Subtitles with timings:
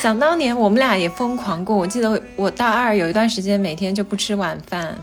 [0.00, 4.96] 想当年我们俩也疯狂过，我记得我大二有一段时间每天就不吃晚饭。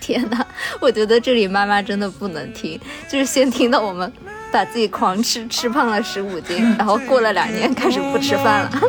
[0.00, 0.46] 天哪，
[0.80, 4.10] 我觉得这里妈妈真的不能听，就是先听到我们
[4.50, 8.80] 把自己狂吃，吃胖了十五斤，然后过了两年开始不吃饭了。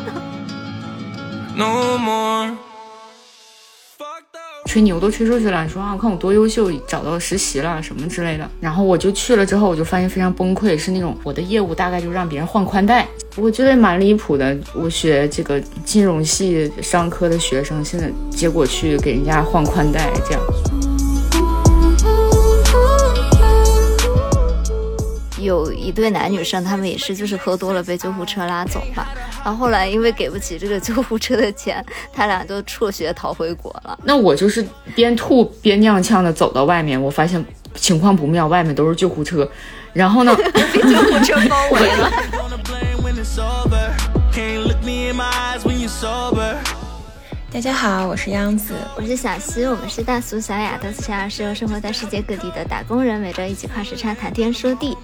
[4.70, 8.48] 吹牛都吹出去了，你说啊，我看我多优秀，找到实习了什么之类的。
[8.62, 14.56] 然后我就去了之后，我就发现非常崩溃，是那种我的业务大概就让别人换宽带，我觉得蛮离谱的。
[14.76, 20.42] 我学这个金融系商科的学生，现在结果去给人家换宽带，这样。
[25.42, 29.08] 有一对男女生，他们也是就是喝多了被救护车拉走嘛，
[29.44, 31.84] 然后后来因为给不起这个救护车的钱，
[32.14, 33.98] 他俩都辍学逃回国了。
[34.04, 37.44] 那我就是边吐边踉跄的走到外面，我发现
[37.76, 39.50] 情况不妙，外面都是救护车，
[39.94, 40.36] 然后呢，
[40.74, 42.12] 被救护车包围了。
[47.52, 54.96] 大家好，我是央子，我是小溪，我们是大俗小雅的小雅，是由生活在世界各地的打工人，每周一起跨时差谈天说地。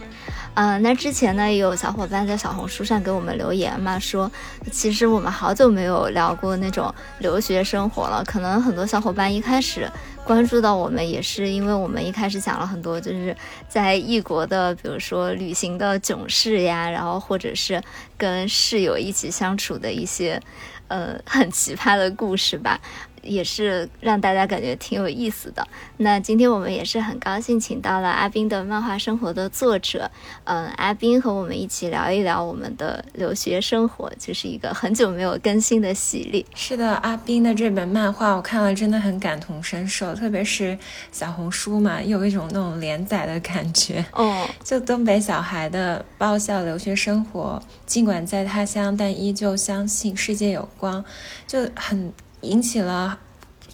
[0.55, 4.31] 嗯，那之前呢，也有小伙伴在小红书上给我们留言嘛，说
[4.71, 8.23] 其实我们好久没有聊过那种留学生活了。
[8.25, 9.85] 可能很多小伙伴一开始
[10.23, 13.35] 关注到我们，也是因为我们一开始讲了很多就是
[13.67, 17.83] 在异国的，比如说旅行的囧事呀，然后或者是
[18.17, 20.41] 跟室友一起相处的一些，
[20.87, 22.79] 呃，很奇葩的故事吧。
[23.25, 25.67] 也是让大家感觉挺有意思的。
[25.97, 30.09] 那今天我们也是很高兴，请到了阿斌的漫画生活的作者，
[30.45, 36.45] 嗯，阿斌和我们一起聊一聊我们的留学生活，就是一个很久没有更新的洗礼。
[36.53, 40.77] 是的，阿斌的这本漫画我看了，真的很感同身受，特别是
[41.11, 44.05] 小红书嘛，有一种那种连载的感觉。
[44.11, 51.03] 哦， 就东北小孩的爆笑留学生活，尽管在他乡，但依旧相信世界有光，
[51.47, 52.13] 就很。
[52.45, 53.17] 引起了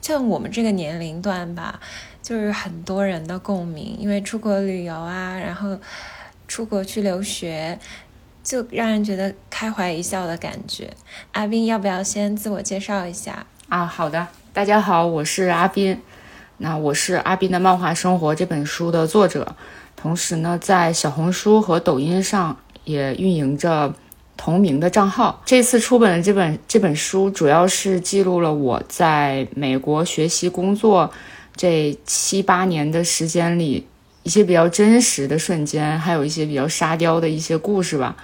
[0.02, 1.80] 像我们这个年龄段吧，
[2.24, 5.78] 就是很多人的共鸣，因为出国旅游啊，然后
[6.48, 7.78] 出国去留学，
[8.42, 10.90] 就让人觉得开怀一笑的感觉。
[11.34, 13.86] 阿斌，要不要先自我介绍一下啊？
[13.86, 16.02] 好的，大家好，我是阿斌，
[16.58, 19.56] 那我是阿斌的漫画生活这本书的作者，
[19.96, 23.94] 同时呢，在小红书和抖音上也运营着。
[24.38, 31.12] 同名的账号，这次出本的这本这本书主要是记录了我在美国学习工作
[31.56, 33.86] 这七八年的时间里
[34.24, 38.16] 一些比较真实的瞬间，还有一些比较沙雕的一些故事吧。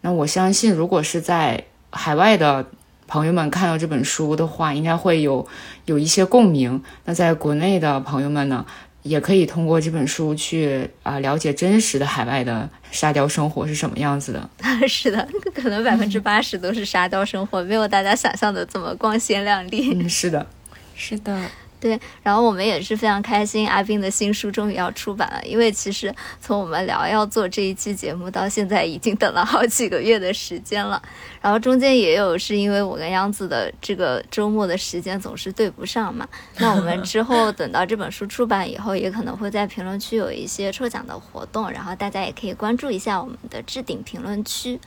[0.00, 2.64] 那我相信，如果是在海外的
[3.06, 5.46] 朋友们看到这本书的话，应该会有
[5.86, 6.82] 有一些共鸣。
[7.04, 8.64] 那在国内的朋友们呢？
[9.02, 14.50] 也可以通过这本书去啊了解真实的海外的沙雕生活是什么样子的。
[14.88, 19.94] 是的，可能百分之八十都是沙雕生活，没有大家想象的这么光鲜亮丽。
[19.94, 20.46] 嗯，是的，
[20.94, 21.40] 是的。
[21.80, 25.40] 对，然后我们也是非常开心，阿斌的新书终于要出版了。
[25.44, 31.00] 因为其实从我们聊要做这一期节目到现在，已经等了好几个月的时间了。
[31.40, 36.26] 然后中间也有是因为我跟央子的这个周末的时间总是对不上嘛。
[36.56, 44.80] 那我们之后 等到这本书出版以后，也可能会在评论区有一些抽奖的活动，然后大家也可以关注一下我们的置顶评论区。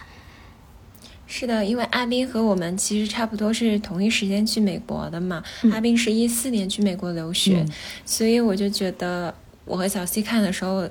[1.34, 5.42] 是的，因为阿斌和我们其实差不多是同一时间去美国的嘛。
[5.72, 7.66] 阿斌是一四年去美国留学，
[8.06, 9.34] 所以我就觉得
[9.64, 10.88] 我和小西看的时候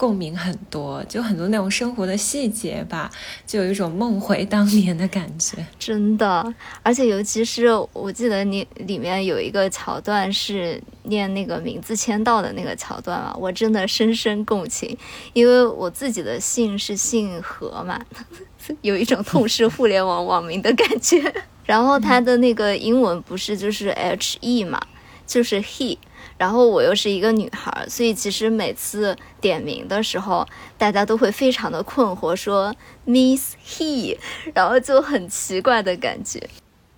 [0.00, 3.10] 共鸣很多，就很多那种生活的细节吧，
[3.46, 5.58] 就有一种梦回当年的感觉。
[5.78, 14.96] 真的，而且尤其是我记得你里面有一个桥段是念那个名字签到的那个桥段嘛，我真的深深共情，
[15.34, 18.00] 因为我自己的姓是姓何嘛。
[18.80, 21.22] 有一种痛失互联网网名的感觉。
[21.66, 24.80] 然后他的那个英文不是就是 H E 嘛，
[25.26, 25.98] 就是 He。
[26.40, 30.46] 然后我又是一个女孩，所以其实每次点名的时候，
[30.78, 32.74] 大家都会非常的困惑，说
[33.04, 34.16] Miss He，
[34.54, 36.48] 然后就很奇怪的感觉。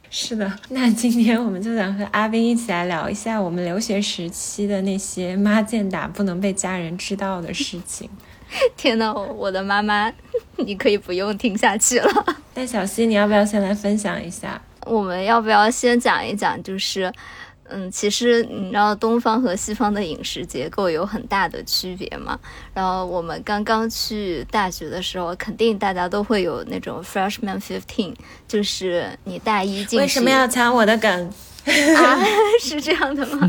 [0.09, 8.09] 是的，那今天我们就想和阿斌一起来聊一下我们留学时期的那些妈见打不能被家人知道的事情。
[8.77, 10.13] 天呐，我的妈妈，
[10.59, 12.27] 你可以不用听下去了。
[12.55, 14.63] 那小溪，你要不要先来分享一下？
[14.85, 16.61] 我们要不要先讲一讲？
[16.63, 17.11] 就是，
[17.73, 22.39] 嗯，其实你知道东方和西方的饮食结构有很大的区别嘛？
[22.75, 28.15] 然后我们刚刚去大学的时候，肯定大家都会有那种 freshman fifteen，
[28.47, 29.97] 就是你大一进去。
[29.99, 31.33] 为什么要抢我的梗？
[31.97, 32.21] 啊，
[32.61, 33.49] 是这样的吗？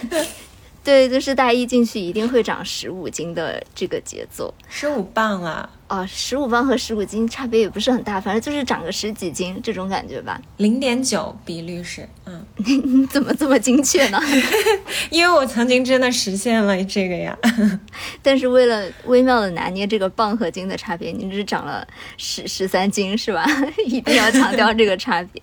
[0.84, 5.68] 对，就是大一进去一定会长十五斤的这个节奏，十五磅了。
[5.94, 10.40] 哦，十五磅和十五斤差别也不是很大，反正就是长个十几斤这种感觉吧。
[10.56, 14.20] 零点九比率是，嗯， 你怎么这么精确呢？
[15.10, 17.36] 因为我曾经真的实现了这个呀。
[18.22, 21.86] 但是为了微妙的拿捏这个磅和斤的差别，你只长了
[22.16, 23.46] 十十三斤是吧？
[23.86, 25.40] 一定要强调这个差别。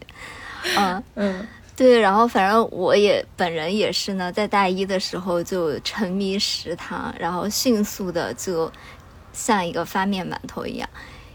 [0.77, 8.71] 嗯嗯，对，然后反正我也本人也是呢，在大一的时候就沉迷食堂，然后迅速的就
[9.33, 10.89] 像一个发面馒头一样，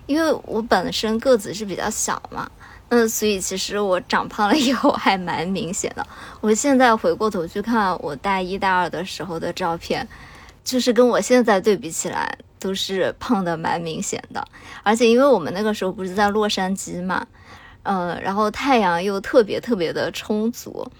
[0.06, 2.50] 因为我本身个子是比较小嘛，
[2.88, 6.06] 嗯，所以其实我长胖了以后还蛮明显的。
[6.40, 10.06] 我现在回过头去看我大一大二的时候的照片，
[10.64, 14.46] 就是跟我现在对比起来，都是胖的蛮明显的。
[14.82, 17.26] 而且因为我们那个时候不是在洛杉矶嘛。
[17.88, 20.90] 嗯，然后太阳又特别特别的充足，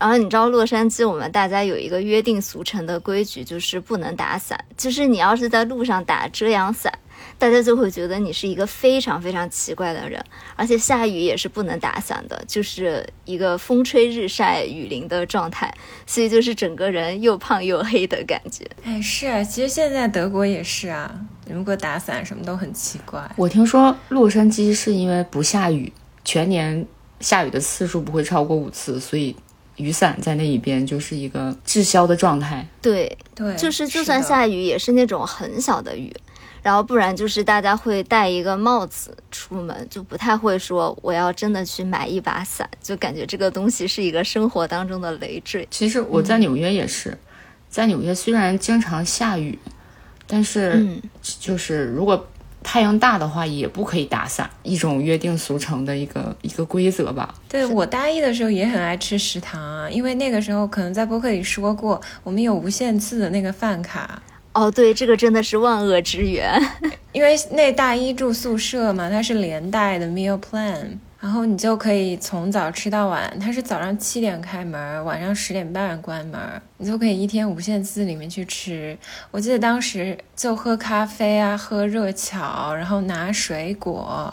[0.00, 4.58] 然后你知道洛杉矶，我们大家有一个约定俗成的规矩，就是不能打伞。
[4.76, 6.90] 就是你要是在路上打遮阳伞，
[7.38, 10.24] 大家就会觉得你是一个非常非常奇怪的人。
[10.56, 15.72] 而且下雨也是不能打伞的，就是一个风吹日晒雨淋的状态，
[16.06, 18.66] 所以就是整个人又胖又黑的感觉。
[18.82, 21.14] 哎，是啊，其实现在德国也是啊，
[21.46, 23.30] 如果打伞什么都很奇怪。
[23.36, 25.92] 我听说洛杉矶是因为不下雨。
[26.22, 26.86] 全年
[27.20, 29.34] 下雨的次数不会超过五次，所以
[29.80, 32.66] 雨伞在那一边就是一个滞销的状态。
[32.82, 36.14] 对对，就是就算下雨也是那种很小的雨，
[36.62, 45.66] 然后不然就是大家会戴一个帽子出门，就不太会说我要真的去买一把伞，就感觉这个东西是一个生活当中的累赘。
[45.70, 47.16] 其实我在纽约也是，
[47.68, 49.58] 在纽约虽然经常下雨，
[50.26, 52.26] 但是就是如果。
[52.62, 57.34] 太阳大的话也不可以打伞，一种约定俗成的一个一个规则吧。
[57.48, 64.22] 对我大一的时候也很爱吃食堂啊，因为那个时候可能在播客里说过，我们有无限次的那个饭卡。
[64.52, 66.60] 哦，对，这个真的是万恶之源。
[67.12, 70.98] 因为那大一住宿舍嘛，它是连带的 meal plan。
[71.20, 76.40] 然后你就可以从早吃到晚，它是早上七点开门，晚上十点半关门，
[76.78, 78.96] 你就可以一天无限次里面去吃。
[79.30, 84.32] 我记得当时就喝咖啡啊，喝热巧，然后拿水果。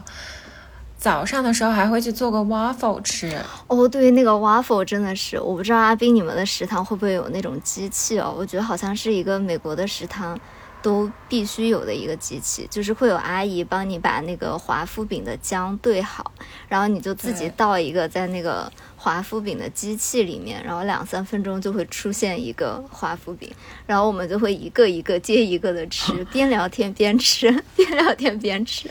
[0.98, 3.38] 早上的时候还会去做个 waffle 吃。
[3.68, 8.34] 哦，对，那个 waffle 真的是，我不知道阿斌你们的食堂会不会有那种机器哦？
[8.36, 10.40] 我觉得好像是一个美国的食堂。
[10.82, 16.32] 都必须有的一个机器，就是会有阿姨帮你把那个华夫饼的浆兑好，
[16.68, 18.72] 然后你就自己倒一个在那个
[19.08, 23.50] 华夫饼的机器里面，然后两三分钟就会出现一个华夫饼，
[23.86, 28.90] 然后我们就会一个一个接一个的吃， 边聊天边吃， 边聊天边吃。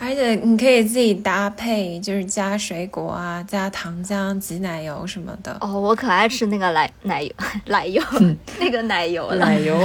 [0.00, 5.54] 而且你可以自己搭配，就是加水果啊，加糖浆、挤奶油什么的。
[5.60, 7.34] 哦，我可爱吃那个奶 奶油，
[7.66, 8.02] 奶油，
[8.58, 9.76] 那个奶油，奶油。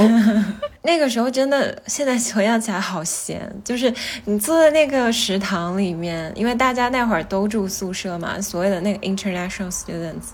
[0.86, 3.50] 那个时候真的，现在回想起来好咸。
[3.64, 3.94] 就是
[4.26, 10.30] 你坐在那个食堂里面，因为大家那会儿都住宿舍嘛，所谓的那个 international students。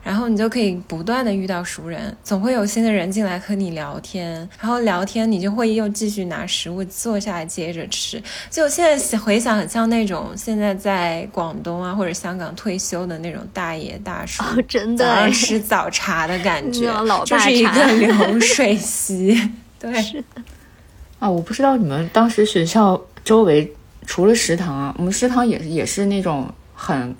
[0.00, 8.22] 然后你就可以不断的遇到熟人，总会有新的人进来和你聊天，然后聊天你就会又继续拿食物坐下来接着吃。
[8.48, 19.36] 就现在回想，很像那种现在在广东啊或者香港退休的那种大爷大叔，真的早上吃早茶的感觉，老就是一个流水席。
[19.78, 20.42] 对， 是的。
[21.18, 23.70] 啊，我不知道你们当时学校周围
[24.06, 27.14] 除了食堂啊，我们食堂也是也是那种很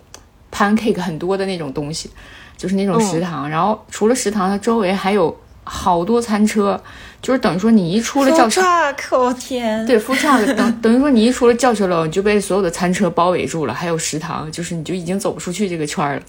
[0.52, 2.10] pancake 很多的那种东西。
[2.56, 6.82] 就是那种食堂，然后除了食堂，它周围还有好多餐车，
[7.22, 8.66] 就是等于说你一出了教学楼，
[9.12, 16.22] 我天，对，副驾等 等于说你一出了教学楼，你就被所有的餐车包围住了，还有食堂，就是你就已经走不出去这个圈了。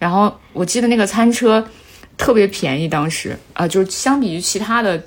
[0.00, 1.64] 然后我记得那个餐车
[2.18, 5.00] 特别便宜，当时啊，就是相比于其他的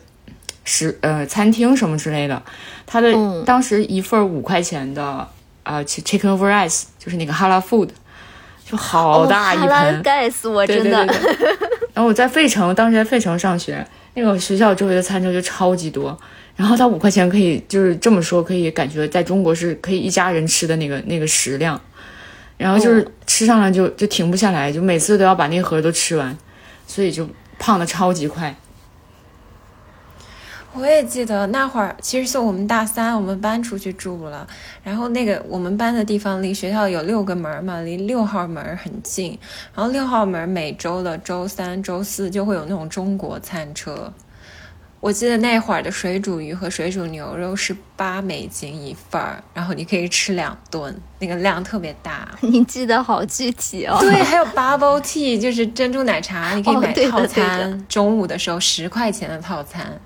[0.63, 2.41] 食呃餐厅什么之类的，
[2.85, 5.27] 它的当时一份五块钱的
[5.63, 7.89] 啊，chicken over rice，就是那个 halal food。
[8.65, 11.05] 就好大一盆，盖死我真的。
[11.93, 16.17] 然后我在费城，当时在费城上学，那个学校周围的餐车就超级多。
[16.55, 21.79] 然后他五块钱可以，就是这么说，可以感觉在中国是可以一家人吃的那个那个食量。
[22.57, 26.35] 然后就是吃上来就就停不下来，就每次都要把那盒都吃完，
[26.87, 27.27] 所以就
[27.57, 28.55] 胖的超级快。
[30.75, 34.45] 我也记得那会儿，其实是我们大三，我们搬出去住了。
[34.83, 39.37] 然后那个我们搬的地方离学校有六个门嘛，离六号门很近。
[39.75, 44.11] 然后六号门每周的周三、周四就会有那种中国餐车。
[44.99, 52.29] 我记得那会儿的水煮鱼和水煮牛肉是八美金一份儿，然后你可以吃两顿，那个量特别大。
[52.39, 53.97] 你记得好具体哦。
[53.99, 57.85] 对，还有 bubble tea，就是珍珠奶茶，你可以买套餐。
[57.87, 59.99] 中午的时候十块钱的套餐。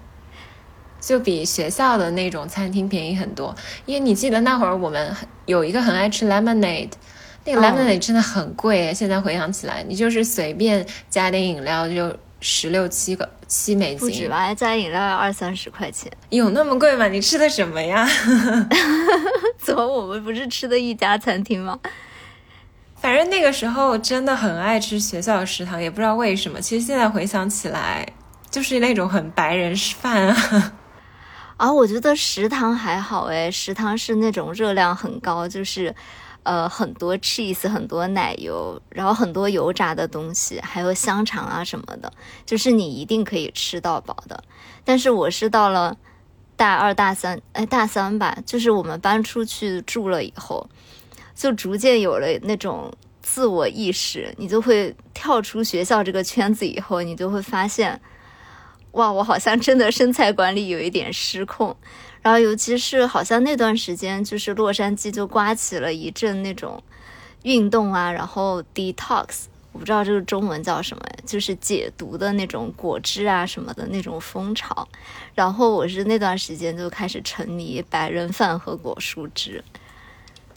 [1.07, 3.55] 就比学校的那种餐厅便宜很多。
[3.85, 6.89] 因为你记得那会儿我们有一个很爱吃 lemonade，
[7.45, 8.93] 那个 lemonade 真的很贵。
[8.93, 14.53] 现在回想起来，你就是随便加点饮料就十六七个七美金，不止吧？
[14.53, 17.07] 加饮料要二三十块钱，有那么贵吗？
[17.07, 18.05] 你吃的什么呀？
[19.63, 21.79] 怎么我们不是吃的一家餐厅吗？
[22.99, 26.59] 反正那个时候真的很爱吃学校的食堂，也不知道为什么。
[26.59, 28.05] 其实现在回想起来，
[28.51, 30.73] 就是那种很白人饭啊。
[31.57, 35.93] 啊，我觉得食堂还好诶，食堂是那种热量很高，就是
[36.43, 42.13] 呃很多 cheese，很多奶油，然后很多油炸的东西，还有香肠啊什么的，
[42.45, 44.43] 就是你一定可以吃到饱的。
[44.85, 45.97] 但是我是到了
[46.55, 50.67] 大二大三，哎大三吧，就是我们搬出去住了以后。
[51.33, 58.01] 就逐渐有了那种自我意识，你就会跳出学校这个圈子以后，你就会发现，
[58.97, 61.75] 哇，我好像真的身材管理有一点失控。
[62.23, 66.81] 然后，尤其是好像那段时间，就是洛杉矶就刮起了一阵那种
[67.43, 74.87] 运动啊，然后 detox，我不知道这个中文叫什么，就是解毒的那种果汁啊什么的那种风潮。
[75.35, 79.63] 然后我是那段时间就开始沉迷白人饭和果蔬汁。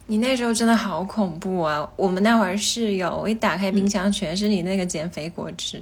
[0.06, 1.88] 你那时候真的好恐怖啊！
[1.94, 5.80] 我们那会儿室友一打开冰箱，全是你那个减肥果汁，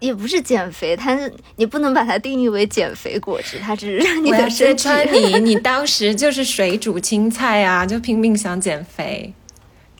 [0.00, 4.88] 也不是减肥，它是你不能把它定义为减肥果汁，它只是让你的身体。
[5.12, 9.32] 你，你当时就是水煮青菜啊，就拼命想减肥。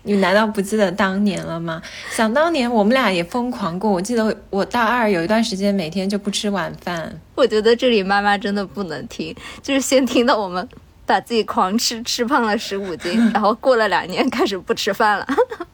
[0.02, 1.80] 你难道不记得当年了吗？
[2.10, 3.90] 想当年我们俩也疯狂过。
[3.90, 7.20] 我记得我大二有一段时间每天就不吃晚饭。
[7.34, 10.68] 我觉得这里妈妈真的不能听，就是先听到我们。
[11.06, 15.26] 把自己狂吃，吃胖了十五斤， 然后过了两年开始不吃饭了。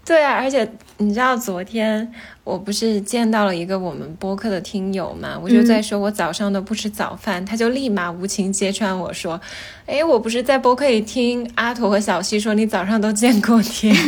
[0.07, 0.67] 对啊，而且
[0.99, 2.11] 你知道昨天
[2.45, 5.37] 我不是见到了一个我们播客的听友嘛？
[5.43, 9.39] 我就在说我早上都不吃早饭，他就立马无情揭穿我说
[9.85, 13.95] ：“哎，我不是在播客里听阿土和小西说你早上都见过天。”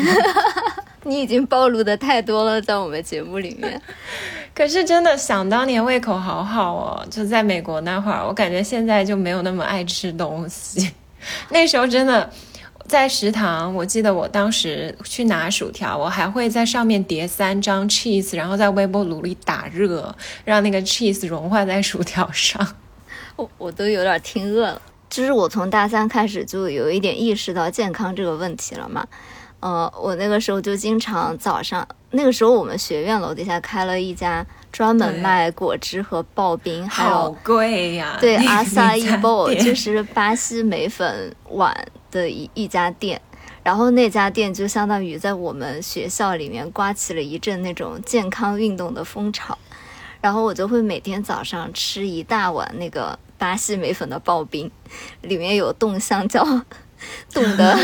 [1.05, 3.81] 你已经暴露的太多了，在我们节目里面。
[4.55, 10.93] 可是真的想当年胃口好好哦，就在美国那会儿，我感觉现在就没有那么爱吃东西。
[11.51, 12.29] 那时候真的
[12.89, 22.67] 在食堂，我记得我当时去拿薯条，我还会在上面叠三张 cheese，然后在微波炉里打热，让那个 cheese 融化在薯条上。
[23.37, 24.83] 我我都有点听饿了。
[25.11, 29.07] 就是我从大三开始就有一点意识到健康这个问题了嘛。
[29.61, 34.45] 呃，我那个时候就经常早上，那个时候我们学院楼底下开了一家。
[34.71, 38.19] 专门卖果汁和刨冰，还有贵呀！
[38.21, 41.75] 对，阿萨伊 bowl 就是巴西美粉碗
[42.11, 43.21] 的一一家店，
[43.63, 49.57] 然后那家店就相当于在我们学校里面刮起了一阵那种健康运动的风潮，
[50.21, 54.71] 然后我就会每天早上吃一大碗那个巴西莓粉的刨冰，
[55.23, 56.45] 里面有冻香蕉。
[57.33, 57.77] 冻的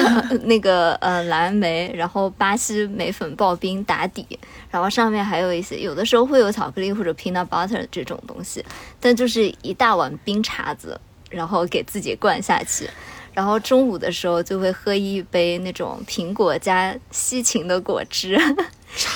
[0.42, 4.26] 那个 呃蓝莓，然后巴西莓粉刨冰打底，
[4.68, 8.64] 然后上面还有一些，有的时候会有巧克力或者 peanut butter 这种东西，
[8.98, 11.00] 但就是一大碗冰碴子，
[11.30, 12.90] 然后给自己灌下去，
[13.34, 18.38] 然后中午的时候就会喝一杯那种苹果加西芹的果汁，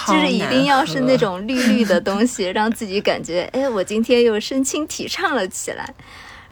[0.06, 5.94] 就是一定要是那种绿绿的东西，让自己感觉哎，我今天又身轻体畅了起来。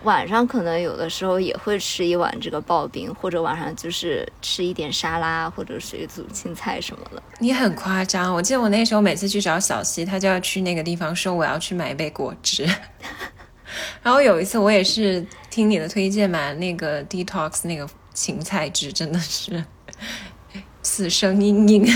[0.03, 7.21] 晚上可能有的时候也会吃一碗这个刨冰，或者晚上就是吃一点沙拉或者水煮青菜什么的。
[7.41, 12.65] 你很夸张，我记得我那时候每次去找小西，他就要去那个地方说我要去买一杯果汁。
[14.03, 19.65] 然后有一次我也是听你的推荐买那个 detox 那个芹菜汁，真的是。
[20.83, 21.89] 此生阴影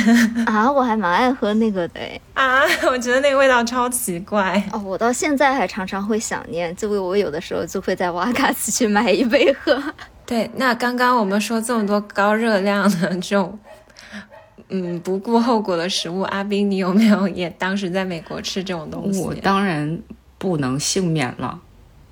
[0.47, 0.73] 啊！
[0.73, 2.01] 我还蛮爱喝那个的
[2.33, 2.63] 啊！
[2.91, 9.81] 我觉得那个味道超奇怪哦，我到现在还常常会想念，就我有的时候就会在瓦卡斯去买一杯喝。
[10.25, 13.59] 对，那刚刚我们说这么多高热量的这种，
[14.71, 19.21] 嗯，不顾后果的食物，阿斌，你有没有也当时在美国吃这种东西？
[19.21, 20.01] 我当然
[20.39, 21.61] 不能幸免了。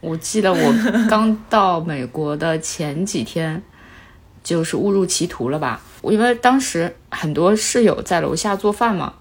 [0.00, 0.74] 我记得我
[1.08, 3.60] 刚到美国的前几天，
[4.44, 5.80] 就是误入歧途了吧。
[6.00, 9.12] 我因为当时很多室友在楼下做饭嘛，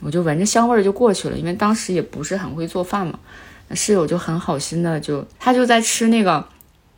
[0.00, 1.38] 我就闻着香味儿就过去了。
[1.38, 3.16] 因为当时也不是很会做饭嘛，
[3.68, 6.44] 那室友就很好心的就他就在吃那个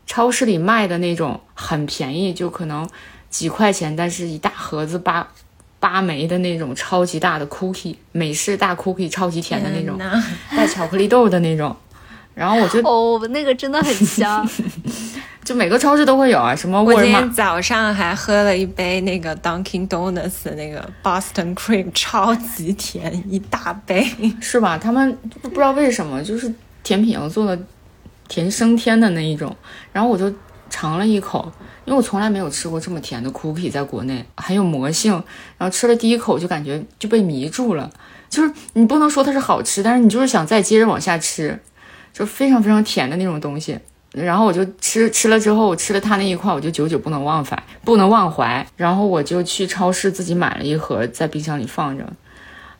[0.07, 2.89] 超市里卖的那种很便宜，就可能
[3.29, 5.29] 几块钱，但是一大盒子八
[5.79, 9.99] 八枚的那种超级大的 cookie，美式大 cookie，超级甜的那种，
[10.57, 11.77] 带巧克力豆的那种。
[12.37, 14.47] 然后我就哦，那个真的很香。
[15.43, 16.83] 就每个超市都会有啊，什么？
[16.83, 24.05] 我今天早上还喝了一杯那个 Dunkin' Donuts 的那个 Boston Cream，超级甜，一大杯，
[24.41, 24.77] 是吧？
[24.77, 26.53] 他们不知道为什么，就是
[26.83, 27.57] 甜品做的
[28.27, 29.55] 甜升天的那一种。
[29.93, 30.31] 然后我就
[30.69, 31.51] 尝了一口，
[31.85, 35.13] 因为我从来没有吃过这么甜的 cookie，在国内很有魔性。
[35.57, 37.89] 然后吃了第一口就感觉就被迷住了，
[38.29, 41.57] 就是你不能说它是好吃，但是你就是想再接着往下吃，
[42.17, 43.79] 就非常非常甜的那种东西。
[44.13, 48.67] 然后我就吃吃了之后，我吃了它那一块，我就久久不能忘怀，不能忘怀。
[48.75, 52.05] 然后我就去超市自己买了一盒，在冰箱里放着。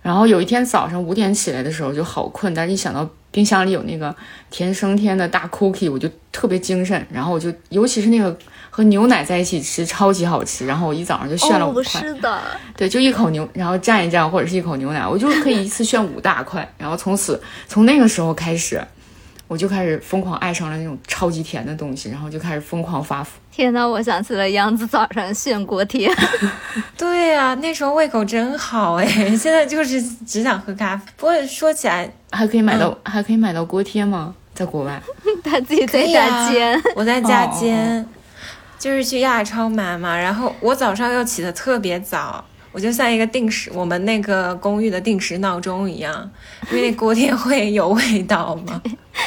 [0.01, 4.15] 然后有一天早上五点起来的时候就好困，但是一想到冰箱里有那个
[4.51, 7.07] 甜升天的大 cookie，我就特别精神。
[7.13, 8.35] 然后我就尤其是那个
[8.71, 10.65] 和牛奶在一起吃，超级好吃。
[10.65, 12.41] 然后我一早上就炫了五块，是的，
[12.75, 16.67] 对，就一口牛，然后蘸一蘸，或者是一口牛奶，我就可以一次炫五大块。
[16.79, 18.81] 然后从此从那个时候开始。
[19.49, 23.39] 我就开始疯狂爱上了那种超级甜的东西，然后就开始疯狂发福。
[23.53, 26.11] 天呐，我想起了杨子早上炫锅贴。
[26.99, 31.05] 对呀，那时候胃口真好哎， 现在就是只想喝咖啡。
[31.17, 34.35] 不过说起来，还可以买到还可以买到锅贴吗？
[34.55, 35.01] 在国外？
[35.45, 38.05] 他自己在家煎，我在家煎，
[38.79, 40.17] 就是去亚超买嘛。
[40.17, 42.45] 然后我早上又起的特别早。
[42.77, 46.31] 我就像一个定时，我们那个公寓的定时闹钟一样，
[46.71, 48.83] 因为那锅贴会有味道嘛。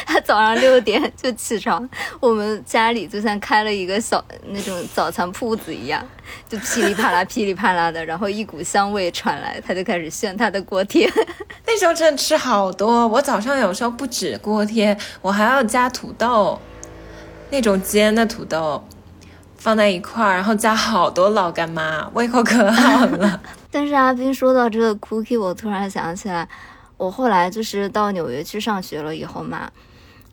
[0.05, 1.89] 他 早上六点就起床，
[2.19, 6.05] 我们家里就像开了一个小那种早餐铺子一样，
[6.47, 11.11] 就噼里啪啦、噼里啪啦的，然后一股香味传来，他就开始炫他的锅贴。
[11.65, 16.61] 那时候真的吃好多，我早上有时候不止锅贴，我还要加土豆，
[17.49, 18.87] 那种煎的土豆。
[19.59, 23.39] 放在一块儿，然后加好多老干妈，胃口可好了。
[23.69, 26.47] 但是阿斌说到这个 cookie，我突然想起来，
[26.95, 29.69] 我后来就是到纽约去上学了以后嘛，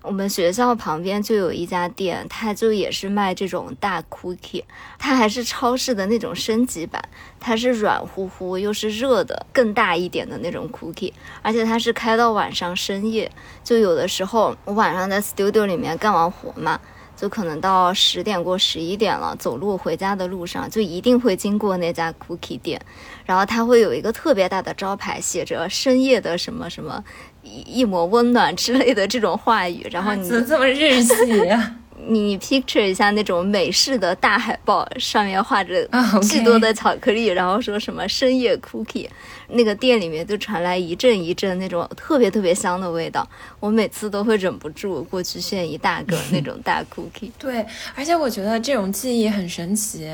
[0.01, 4.63] 我们学校旁边就有一家店，它就也是卖这种大 cookie，
[4.97, 7.03] 它还是超市的那种升级版，
[7.41, 13.31] 它是软乎乎又是热的，更大一点的那种 cookie，而且它是开到晚上深夜，
[13.65, 16.81] 就有的时候我晚上在 studio 里面干完活嘛。
[17.17, 22.81] 就可能到十点过十一点了，走路回家的路上就一定会经过那家 cookie 店，
[23.25, 27.03] 然后它会有一个特别大的招牌，写着“深夜的什么什么
[27.43, 31.77] 一一抹温暖”之类的这种话语，然后你怎么这么日系呀？
[32.09, 35.89] 你 picture 一下那种美式的大海报，上面画着
[36.23, 39.09] 巨多的巧克力，然后说什么深夜 cookie，
[39.49, 43.27] 那个店里面就传来一阵一阵那种特别特别香的味道，
[43.61, 47.31] 我每次都会忍不住过去炫一大个那种大 cookie。
[47.39, 50.07] 对，而且我觉得这种记忆很神奇。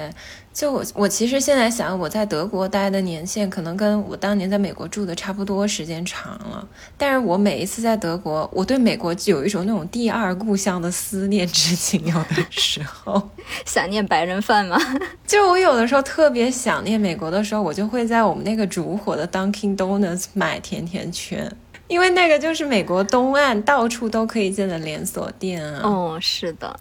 [0.52, 6.68] 就我，我其实现在想，我在德国待的年限可能跟我当年在美国住的差不多，时间长了。
[6.98, 12.04] 但是我每一次在德国，我对美国就有一种那种第二故乡的思念之情。
[12.04, 13.30] 有的时候
[13.64, 14.78] 想念白人饭吗？
[15.26, 21.50] 就我有的时候特别想念美国的时候，我就会在我们那个烛火的 Dunkin' Donuts 买甜甜圈，
[21.88, 25.80] 因为那个就是美国东岸到处都可以见的连锁店啊。
[25.82, 26.78] 哦，是的。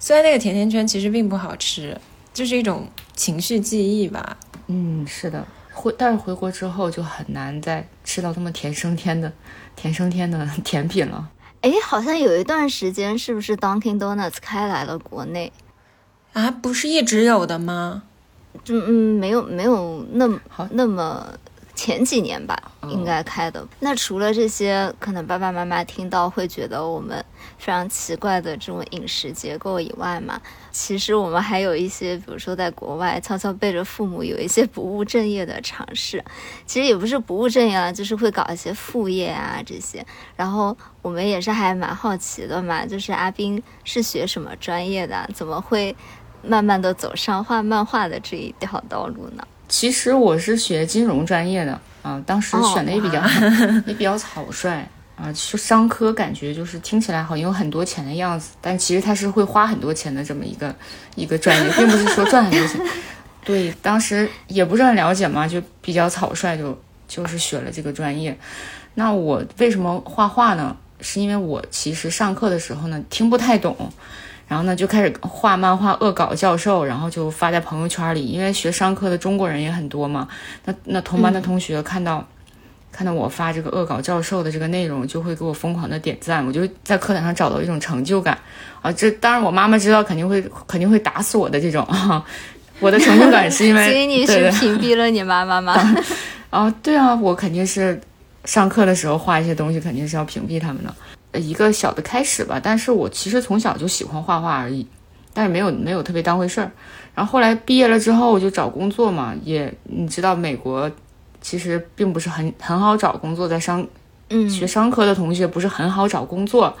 [0.00, 1.96] 虽然那个甜甜圈其实并不好吃。
[2.36, 4.36] 就是一种情绪记忆吧。
[4.66, 9.32] 嗯，是的，回但是回国之后就很难再吃到那么甜升天的
[9.74, 11.30] 甜升天的甜品了。
[11.62, 15.50] 哎，好像有一段时间，是不是 Dunkin' Donuts 开来了国内？
[16.34, 18.02] 啊，不是一直有的吗？
[18.62, 21.26] 就嗯，没有没有那么好那么。
[21.78, 22.56] 前几年吧，
[22.88, 23.62] 应该开的。
[23.80, 27.22] 那除了这些，可能爸爸妈妈听到会觉得我们
[27.58, 30.40] 非常奇怪的这种饮食结构以外嘛，
[30.78, 36.22] 其实我们还有一些，比如说在国外悄悄背着父母有一些不务正业的尝试。
[36.66, 40.04] 其实也不是不务正业啊，就是会搞一些副业啊这些。
[40.36, 45.26] 然后我们也是还蛮好奇的嘛，就是阿斌是学什么专业的？
[45.32, 45.96] 怎么会
[46.42, 49.42] 慢慢的走上画漫画的这一条道路呢？
[49.68, 53.22] 其实我是学金融专业的啊，当时选的也比较
[53.86, 60.74] 也比较草率啊，就商科感觉就是听起来好像有很多钱的样子，但其实它是会花很多钱的这么一个
[61.14, 62.80] 一个专业，并不是说赚很多钱。
[63.44, 68.38] 对，当时也不是很了解嘛，就比较草率，就就是学了这个专业。
[68.94, 70.76] 那我为什么画画呢？
[71.00, 73.92] 是因为我其实上课的时候呢听不太懂。
[74.48, 78.26] 然后呢，就开始画漫画恶搞教授，然后就发在朋友圈里。
[78.26, 80.28] 因为学商科的中国人也很多嘛，
[80.66, 82.24] 那那同班的同学看到
[82.96, 86.46] 看到我发这个恶搞教授的这个内容，就会给我疯狂的点赞。
[86.46, 88.38] 我就在课堂上找到一种成就感
[88.80, 88.90] 啊！
[88.90, 92.24] 这当然我妈妈知道肯定会肯定会打死我的这种啊！
[92.80, 95.74] 我的成就感是因为所以你是屏蔽了你妈妈吗？
[96.48, 98.00] 啊，对啊，我肯定是
[98.46, 101.38] 上课的时候画一些东西，肯定是要屏蔽他们的。
[101.38, 104.86] 一个小的开始吧，但是我其实从小就喜欢画画而已，
[105.34, 106.70] 但是没有没有特别当回事儿。
[107.14, 110.90] 然后后来毕业了之后，我就找工作嘛，也你知道美国
[111.46, 113.86] 其实并不是很很好找工作，在商，
[114.30, 116.76] 嗯，学商科的同学不是很好找工作，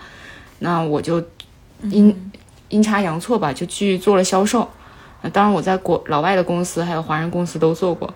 [0.58, 1.22] 那我就
[1.82, 2.32] 阴
[2.70, 4.68] 阴差阳错吧，就去做了销售。
[5.22, 8.12] 那当然我在国老外的公司还有华人公司都做过，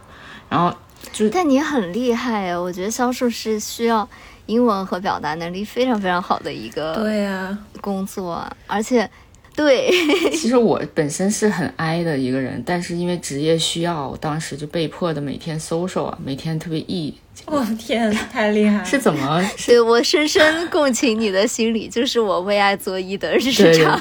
[0.49, 0.75] 然后
[1.13, 2.61] 就但你很厉害呀！
[2.61, 4.09] 我觉得销售是需要
[4.47, 9.09] 英文和表达能力非常非常好的一个对呀，工作，而且
[9.61, 9.91] 对，
[10.33, 18.85] 其实我本身是很 I 的一个人，但是因为职业需要，我当时就被迫的每天 social 啊，每天特别 E，我、天，太厉害了！
[18.87, 19.43] 是怎么？
[19.59, 24.01] 是对我深深共情你的心理，就是我为爱作揖的日常。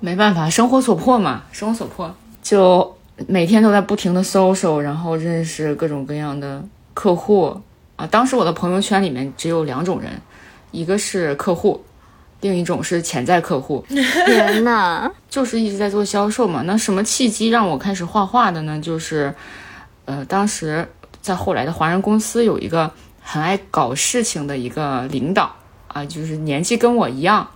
[0.00, 2.94] 没办法，生活所迫嘛，生活所迫，就
[3.26, 6.62] 每天都在不停的 social，然后认识各种各样的
[6.92, 7.58] 客户
[7.96, 8.06] 啊。
[8.06, 10.10] 当时我的朋友圈里面只有两种人，
[10.72, 11.82] 一个是客户，
[12.44, 13.82] 另一种是潜在客户。
[13.88, 16.60] 天呐，就是一直在做销售嘛。
[16.66, 18.78] 那什么契机让我开始画画的呢？
[18.78, 19.34] 就是，
[20.04, 20.86] 呃，当时
[21.22, 22.90] 在后来的华人公司有一个
[23.22, 25.56] 很爱搞事情的一个领导
[25.88, 27.48] 啊，就是年纪跟我一样。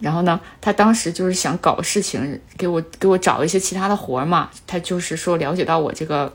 [0.00, 4.50] 然后呢，他当时就是想搞事情，给我给我找一些其他的活儿嘛。
[4.66, 6.30] 他就是说了解到我这个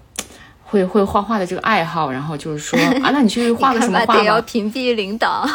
[0.64, 4.42] 会会画画的这个爱好，然后就是说 啊，那你去画个什么画吧得要。
[4.42, 5.48] 屏蔽领导。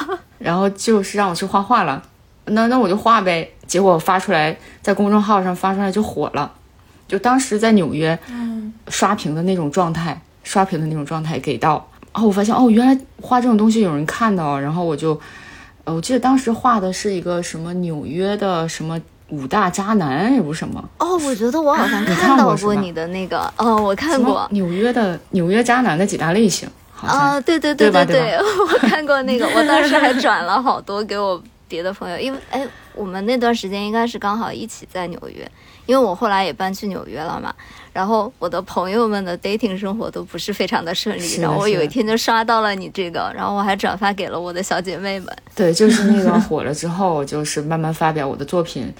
[0.45, 2.03] 然后就是让我去画画了，
[2.45, 3.51] 那那我就画呗。
[3.67, 6.53] 结果发出来在公众号上发出来就火了，
[7.09, 8.73] 就当时在纽约，嗯。
[8.89, 15.19] 刷屏的那种状态，刷屏的那种状态给到，哦，我发现哦，原来画这种东西有人看到，然后我就，
[15.85, 24.47] 呃，我记得当时画的是一个什么纽约的什么五大渣男，也不是什么，哦，我觉得我好像看到过你的那个，哦，我看过。
[24.51, 26.69] 纽约的纽约渣男的几大类型，
[27.05, 28.39] 好像啊，对对对吧对对
[28.73, 35.49] 我看过那个，我当时还转了好多给我别的朋友，因为哎，我们那段时间应该是刚好一起在纽约，
[35.87, 37.55] 因为我后来也搬去纽约了嘛。
[37.93, 45.29] 然后我的朋友们的 dating 生活都不是非常的顺利，然后我有一天就刷到了你这个，然后我还转发给了我的小姐妹们。
[45.55, 48.93] 对，就是那个 火了之后，就是慢慢发表我的作品，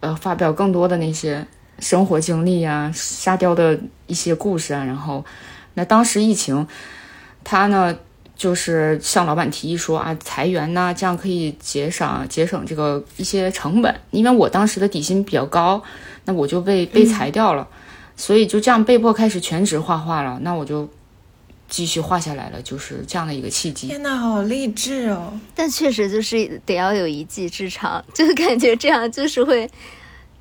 [0.00, 1.46] 呃，发表更多的那些
[1.78, 4.82] 生活经历啊、沙雕的一些故事啊。
[4.84, 5.24] 然后，
[5.74, 6.66] 那当时疫情，
[7.44, 7.96] 他呢
[8.36, 13.94] 就是向老板提议说啊，裁员呐、这样可以节省节省这个一些成本。
[14.10, 15.82] 因为我当时的底薪比较高，
[16.24, 17.66] 那我就被被裁掉了，
[18.16, 20.38] 所以就这样被迫开始全职画画了。
[20.42, 20.88] 那我就
[21.68, 23.88] 继续画下来了，就是这样的一个契机。
[23.88, 25.32] 天哪，好励志哦！
[25.54, 29.70] 但确实就是得要有一技之长， 就感觉这样就是会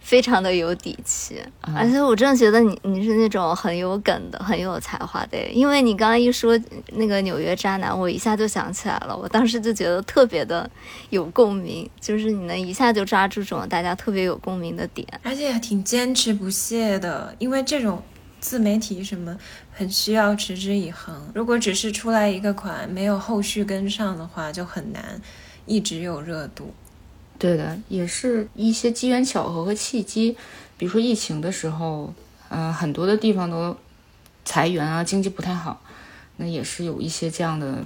[0.02, 1.40] 非常的有底气。
[1.62, 6.60] 啊而且我真的觉得你你是那种很有梗的、很有才华的，因为你刚刚一说
[6.94, 10.70] 那个纽约渣男，我一下就想起来了，我当时就觉得特别的
[11.10, 15.08] 有共鸣，就是你能一下就抓住这种大家特别有共鸣的点。
[15.24, 18.04] 而且挺坚持不懈的，因为这种
[18.40, 19.38] 自媒体什么
[19.72, 21.16] 很需要持之以恒。
[21.36, 25.22] 如果只是出来一个款，没有后续跟上的话，就很难
[25.66, 26.74] 一直有热度。
[27.42, 30.38] 对的，也是一些机缘巧合和契机，
[30.78, 32.14] 比如说疫情的时候，
[32.50, 33.76] 呃，很多的地方都
[34.46, 35.82] 裁员啊，经济不太好，
[36.38, 37.84] 那也是有一些这样的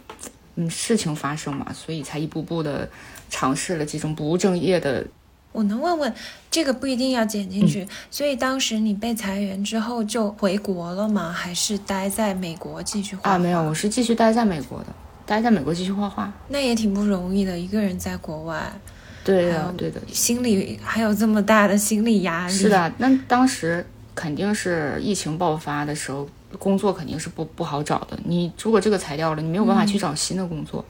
[0.56, 2.90] 嗯事情发生嘛，所以才一步步的
[3.30, 5.08] 尝试了这种不务正业的。
[5.54, 6.14] 我能问问，
[6.52, 7.88] 这个不一定要剪进嗯去。
[8.12, 11.32] 所以当时你被裁员之后就回国了吗？
[11.32, 13.32] 还是待在美国继续画画？
[13.32, 14.88] 啊，没有，我是继续待在美国的，
[15.26, 16.30] 待在美国继续画画。
[16.50, 18.70] 那也挺不容易的，一个人在国外，
[19.26, 22.54] 对的，对的，心理还有这么大的心理压力。
[22.54, 28.18] 是，的，那当时肯定是疫情爆发的时候，工作肯定是不不好找的。
[28.24, 30.86] 你如果这个裁掉了，你没有办法去找新的工作。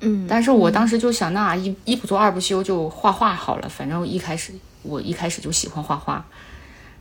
[0.00, 3.68] 嗯，但是我当时就想，那一一不做二不休，就画画好了。
[3.68, 6.22] 反正一开始我一开始就喜欢画画，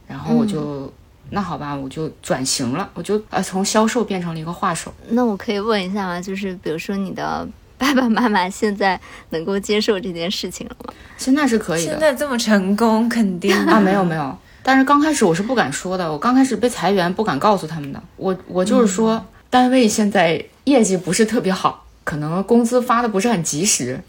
[0.07, 0.93] 然后我就、
[1.31, 4.93] 那好吧，我就转型了，我就呃从销售变成了一个画手。
[5.09, 6.21] 那我可以问一下吗？
[6.21, 7.45] 就是比如说你的
[7.77, 8.99] 爸爸妈妈现在
[9.31, 10.93] 能够接受这件事情了吗？
[11.17, 14.37] 现在是可以的现在这么成功，肯定啊，没有没有。
[14.63, 18.01] 但是刚开始我是不敢说的，我刚开始被裁员不敢告诉他们的。
[18.15, 24.01] 我我就是说，单位现在业绩不是特别好，可能工资发的不是很及时，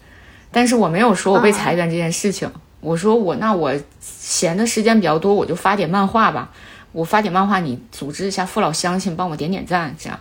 [0.50, 2.50] 但是我没有说我被裁员这件事情。
[2.80, 6.50] 我说我那我闲的时间比较多，我就发点漫画吧。
[6.92, 10.18] 我发点漫画，你组织一下父老乡亲，帮我点点赞，这样。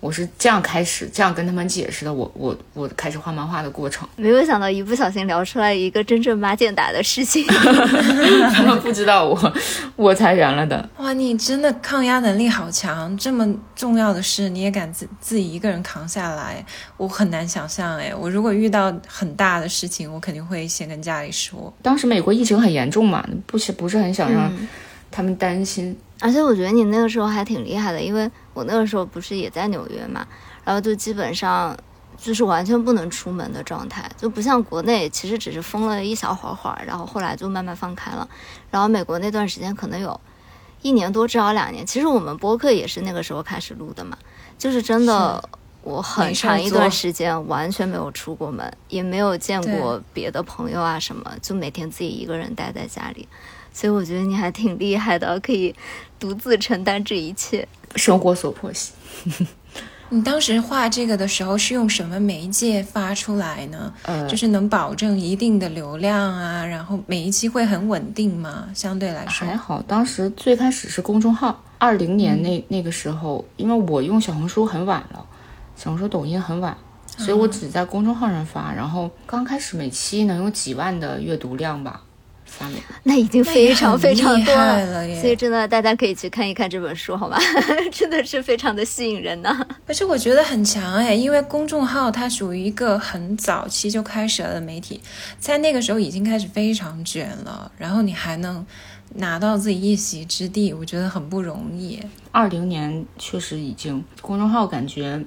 [0.00, 2.12] 我是这样开始，这样跟他们解释的。
[2.12, 7.46] 我我我开始画漫画的过程，没有想到一不小心聊出来一个真正马健打的事情。
[8.52, 9.52] 他们不知道我
[9.96, 10.88] 我裁员了的。
[10.96, 16.64] 哇，你真的抗压能力好强，这么重要的事你也敢自自己一个人扛下来，
[16.96, 18.14] 我很难想象哎。
[18.14, 21.72] 我如果遇到很大的事情，我肯定会先跟家里说。
[21.82, 24.66] 当时美国疫情很严重嘛，不是不是很想让嗯
[25.10, 25.94] 他们担心。
[26.20, 30.26] 而且我觉得你那个时候还挺厉害的，因为我那个时候不是也在纽约嘛，
[30.64, 31.76] 然后就基本上
[32.18, 38.28] 就是完全不能出门的状态，就不像国内，其实只是封了一小会儿会儿，然后后来就慢慢放开了。
[38.70, 40.20] 然后美国那段时间可能有
[40.82, 41.86] 一年多，至少两年。
[41.86, 44.18] 其实我们播客也是那个时候开始录的嘛，
[44.58, 45.42] 就是真的，
[45.82, 53.26] 我很长一段时间完全没有出过门，也没有见过别的朋友啊什么，就每天自己一个人待在家里。
[53.72, 55.74] 所以我觉得你还挺厉害的，可以
[56.18, 58.70] 独自承担这一切，生活所迫。
[60.12, 63.94] 你当时画这个的时候是用什么媒介发出来呢？
[64.02, 68.68] 呃，就是能保证一定的流量啊，然后每一期会很稳定吗？
[68.74, 69.80] 相对来说还好。
[69.82, 75.24] 当时最开始是公众号，二零年那那个时候，因为我用小红书很晚了，
[75.76, 76.76] 小红书、抖音很晚，
[77.16, 78.72] 所以我只在公众号上发。
[78.72, 82.02] 然后刚开始每期能有几万的阅读量吧。
[83.04, 87.38] 那已经非常非常多了，所以真的大家可以去看一看这本书，好吗？
[87.90, 89.66] 真的是非常的吸引人呢。
[89.86, 95.00] 而且我觉得很强哎，因为公众号它属于一个很早期就开始了的媒体，
[95.38, 98.64] 在那个时候已经开始非常卷了，然后你还能
[99.14, 101.98] 拿到自己一席之地，我觉得很不容易。
[102.30, 105.20] 二零年确实已经公众号感觉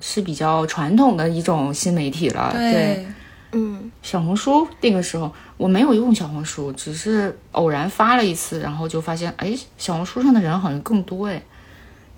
[0.00, 3.06] 是比较传统的一种新媒体了，对。
[3.52, 11.42] 嗯，小红书那个时候我没有用小红书，只是偶然发了一次，然后就发现，哎，小红书上的人好像更多哎，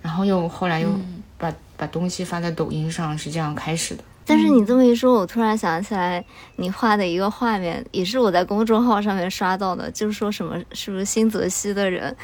[0.00, 0.88] 然后又后来又
[1.36, 4.04] 把把东西发在抖音上，是这样开始的。
[4.26, 6.24] 但是你这么一说，我突然想起来，
[6.56, 12.16] 你画的一个画面也是我在公众号上面刷到的，就是说什么是不是新泽西的人。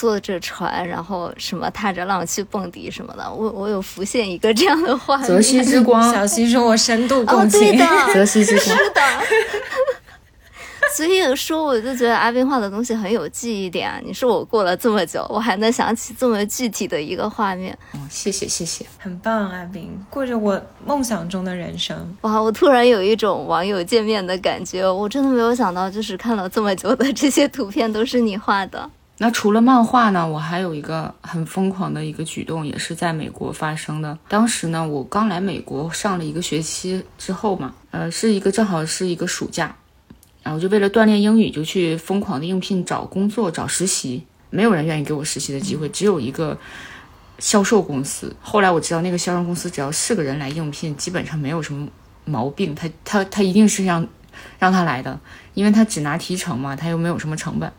[0.00, 5.26] 坐着船，然后什么踏着浪去蹦迪什么的，我我有浮现一个这样的画面。
[5.26, 9.00] 泽西之光， 小溪说：“我深度共情。”对的， 泽西之光是的。
[10.96, 14.00] 所以说，我就觉得阿斌画的东西很有记忆点啊。
[14.02, 17.76] 你说我过了这么久，我还能想起这么具体的一个画面。
[17.92, 21.94] 哦，谢谢谢谢，很棒，阿斌过着我梦想中的人生。
[22.22, 24.90] 哇，我突然有一种网友见面的感觉。
[24.90, 28.90] 我真的没有想到，就是看了这么久的这些图片都是你画的。
[29.22, 30.26] 那除了漫画呢？
[30.26, 34.18] 我还有一个很疯狂的一个举动，也是在美国发生的。
[34.28, 39.76] 当时呢，我刚来美国上了一个学期之后嘛，呃，是一个正好是一个暑假，
[40.42, 44.24] 然后就为了锻炼英语，就去疯狂的应聘找工作、找实习。
[44.48, 46.56] 没有人愿意给我实习的机会，只有一个
[47.38, 48.34] 销售公司。
[48.40, 51.86] 后来我知道，那个销售公司只要是个人来应聘，基本上没有什么
[52.24, 52.74] 毛病。
[52.74, 54.08] 他他他一定是让
[54.58, 55.20] 让他来的，
[55.52, 57.70] 因为他只拿提成嘛，他又没有什么成本。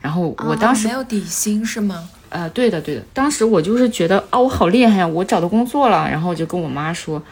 [0.00, 2.08] 然后我当时没有底薪是吗？
[2.30, 7.22] 呃，对的对的，当时我就是觉得啊，我好厉害呀，我找到工作了，然后我就跟我妈说，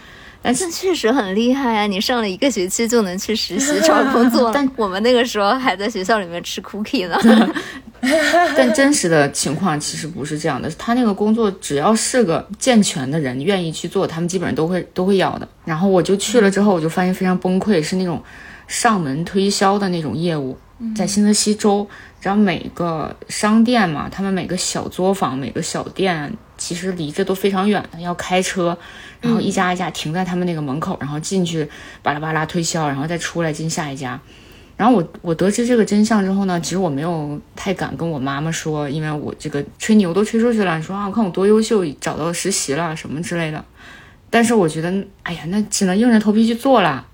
[0.40, 7.18] 但是确实很厉害呀，你上了一个学期就能去实习找工作， 但我们那个时候还在学校里面吃 cookie 呢。
[8.56, 15.48] 但真实的情况其实不是这样的，他那个工作只要是个健全的人愿意去做，他们基本上都会都会要的。
[15.64, 18.22] 然后我就去了之后，我就发现非常崩溃，是那种
[18.66, 20.56] 上门推销的那种业务，
[20.94, 21.86] 在新泽西州。
[22.26, 28.76] 然后每个商店嘛，他们每个小作坊、每个小店，其实离着都非常远的，要开车，
[29.20, 31.70] 然后一家一家停在他们那个门口，然后进去
[32.02, 34.20] 巴拉巴拉推销，然后再出来进下一家。
[34.76, 43.64] 然后我我得知这个真相之后呢，其实我没有太敢跟我妈妈说，因为我这个吹牛都吹出去了，说啊，我看我多优秀，找到实习了什么之类的。
[44.28, 47.06] 但是我觉得，哎呀，那只能硬着头皮去做了。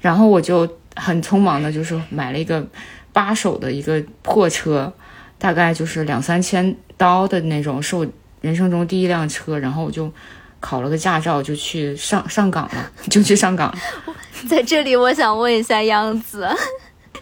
[0.00, 2.66] 然后我就很匆忙的，就是买了一个。
[3.14, 4.92] 八手的一个破车，
[5.38, 8.06] 大概就是两三千刀的那种，是我
[8.42, 9.58] 人生中第一辆车。
[9.58, 10.12] 然后我就
[10.60, 13.74] 考了个驾照，就去上上岗了，就去上岗。
[14.46, 16.46] 在这里，我想问一下杨子，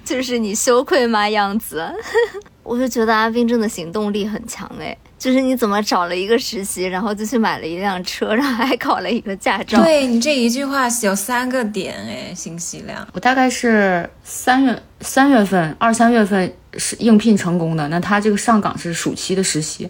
[0.05, 1.29] 就是你羞愧吗？
[1.29, 1.87] 杨子，
[2.65, 4.97] 我就觉得阿斌真的行动力很强哎。
[5.23, 9.81] 就是你怎么找了一个实习，然后就去买了一辆车，然后还考了一个驾照。
[9.81, 13.07] 对你这一句话有三个点哎，信息量。
[13.13, 19.89] 我大概是三月三月份二三月份是应聘成功的，那他这个上岗是暑期的实习，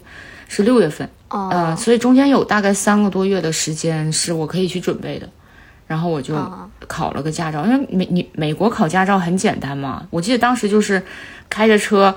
[0.48, 5.26] 是六月份，呃，所以中间有大概三个多月的时间是我可以去准备的，
[5.86, 6.36] 然后我就
[6.86, 11.02] 考了个驾照，因为美你美国考驾照很简单嘛，我记得当时就是
[11.48, 12.14] 开着车。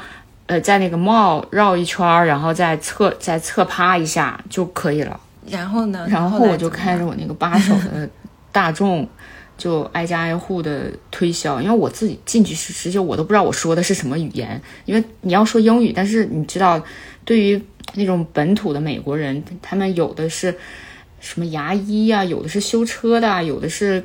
[0.47, 5.19] 呃，在那个 mall 绕一圈儿，然后再侧再侧趴一下就可以了。
[5.49, 6.05] 然后呢？
[6.09, 8.07] 然后我就开着我那个八手的
[8.51, 9.07] 大众，
[9.57, 11.59] 就挨家挨户的推销。
[11.59, 14.61] 因为我自己进去时，实际我都不知道我说的是什么语言。
[14.85, 16.79] 因为你要说英语，但是你知道，
[17.23, 17.59] 对于
[17.95, 20.55] 那种本土的美国人，他们有的是
[21.19, 24.03] 什么牙医呀，有的是修车的，有的是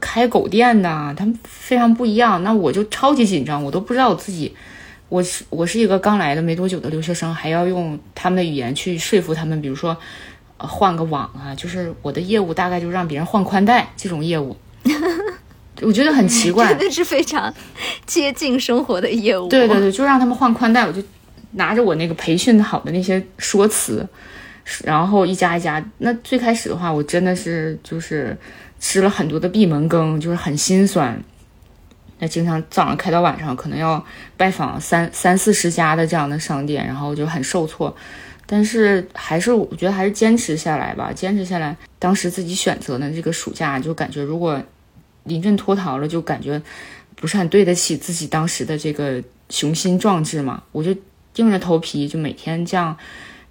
[0.00, 2.42] 开狗店的，他们非常不一样。
[2.42, 4.52] 那我就超级紧张，我都不知道我自己。
[5.08, 9.60] 我是我是一个刚来的没多久的留学生，还要用他们的语言去说服他们。
[9.62, 9.96] 比如说，
[10.58, 14.56] 呃换个网啊，就是我的业务大概就让别人换宽带这种业务，
[15.82, 16.68] 我觉得很奇怪。
[16.68, 17.54] 真的是非常
[18.04, 19.48] 接近生活的业务。
[19.48, 21.00] 对对对，就让他们换宽带，我就
[21.52, 24.04] 拿着我那个培训好的那些说辞，
[24.82, 25.84] 然后一家一家。
[25.98, 28.36] 那最开始的话，我真的是就是
[28.80, 31.22] 吃了很多的闭门羹，就是很心酸。
[32.18, 34.04] 那经常早上开到晚上，可能要
[34.36, 37.94] 拜访三三四十家的这样的商店，然后就很受挫。
[38.46, 41.76] 但是还是我觉得还是坚持下来吧，坚持下来。
[41.98, 44.62] 当时自己选择的这个暑假，就感觉如果
[45.24, 46.62] 临阵脱逃了，就感觉
[47.16, 50.62] 不是很对得起自己当时的这个雄心壮志嘛。
[50.70, 50.94] 我就
[51.34, 52.96] 硬着头皮，就每天这样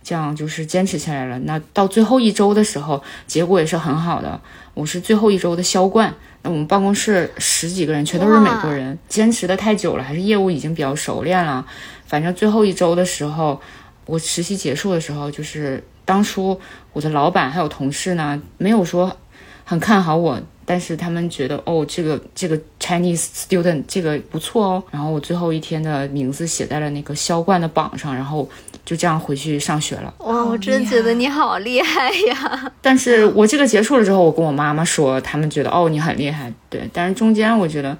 [0.05, 1.39] 这样就是坚持下来了。
[1.39, 4.39] 那到最后一周的时候，结果也是很好的。
[4.75, 6.13] 我是最后一周的销冠。
[6.43, 11.65] 那我们办公室十几个人全都是美国人，坚持的太久了，还是业务已经比较熟练了。
[12.05, 13.59] 反正最后一周的时候，
[14.05, 16.59] 我实习结束的时候，就是当初
[16.93, 19.17] 我的老板还有同事呢，没有说
[19.63, 24.83] 很看好我，但是他们觉得哦，这个这个 Chinese student 这个不错哦。
[24.91, 28.47] 然后我最后一天的名字写在了那个销冠的榜上，然后。
[28.85, 30.13] 就这样回去上学了。
[30.19, 32.71] 哇，我真觉得你好厉害呀！
[32.81, 36.87] 但是我这个结束了之后，我跟我妈妈说，他们觉得哦你很厉害，对。
[36.93, 37.97] 但是中间我觉得，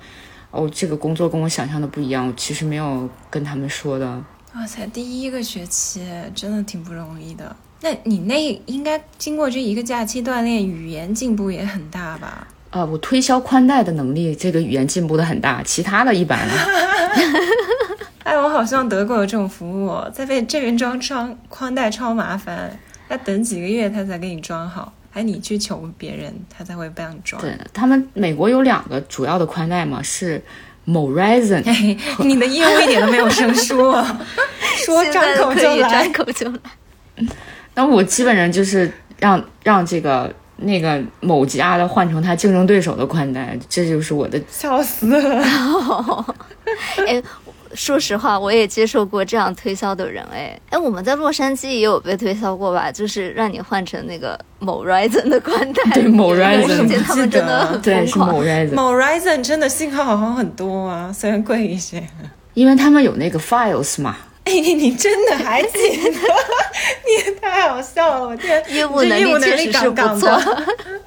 [0.52, 4.24] 哦这个工作跟我想象的不一样，我其实没有跟他们说的。
[4.54, 6.02] 哇塞，第一个学期
[6.34, 7.54] 真的挺不容易的。
[7.82, 12.48] 那你那应该经过这一个假期锻炼，语言进步也很大吧？
[12.70, 16.40] 啊，我推销宽带的能力，这个语言进步的很大，其他的一般。
[18.26, 22.76] 哎，我好像德国有这种服务，在被这边装装宽带超麻烦，
[23.08, 27.40] 要等几个月他才给你装好，还你去求别人，他才会帮你装。
[27.40, 30.44] 对他们美国有两个主要的宽带嘛，是
[30.88, 31.64] Morizon。
[32.26, 33.94] 你的业务一点都没有生疏，
[34.84, 37.28] 说张口就来，张口就来。
[37.76, 44.42] 那我基本上就是让让这个那个某家的换成他竞争对手的宽带，这就是我的。
[44.50, 46.26] 笑死了。
[47.06, 47.22] 哎。
[47.76, 52.92] 说实话，我也接受过这样推销的人，哎哎，我们在洛杉矶也有被推销过吧？
[52.92, 62.02] 就是让你换成那个某 Ryzen 的宽带，对某 Ryzen，他们真的很对是某 Ryzen，某 Ryzen 真的信号好像很多啊，虽然贵一些，
[62.54, 64.16] 因为他们有那个 Files 嘛。
[64.46, 66.20] 哎，你真的还记得？
[67.04, 70.40] 你也太好笑了，我天，业务能力确实是不错。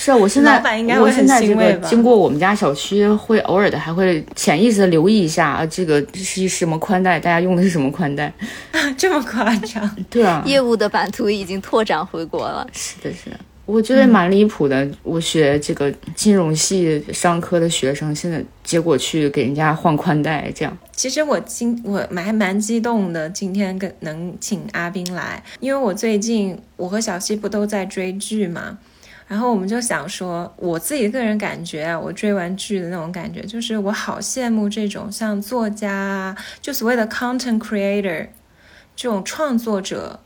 [0.00, 0.62] 是啊，我现在
[1.00, 8.32] 我现在这个经过我们家小区，会偶尔的还会潜意识的留意一下啊，这个是什么宽带，大家用的是什么宽带？
[8.96, 9.96] 这么夸张？
[10.08, 12.64] 对啊，业务的版图已经拓展回国了。
[12.72, 14.88] 是的，是的，我觉得蛮离谱的。
[15.02, 20.78] 我学这个金融系商科的学生，现在结果去给人家换宽带，这样。
[20.92, 28.78] 其实我今我蛮蛮激动的，今天跟能请阿斌来，因为我最近我和小西不都在追剧嘛。
[29.28, 38.26] 然后我们就想说，我自己个人感觉啊，我追完剧的那种感觉，就是我好羡慕这种像作家，就所谓的 content creator
[38.96, 40.18] 这种创作者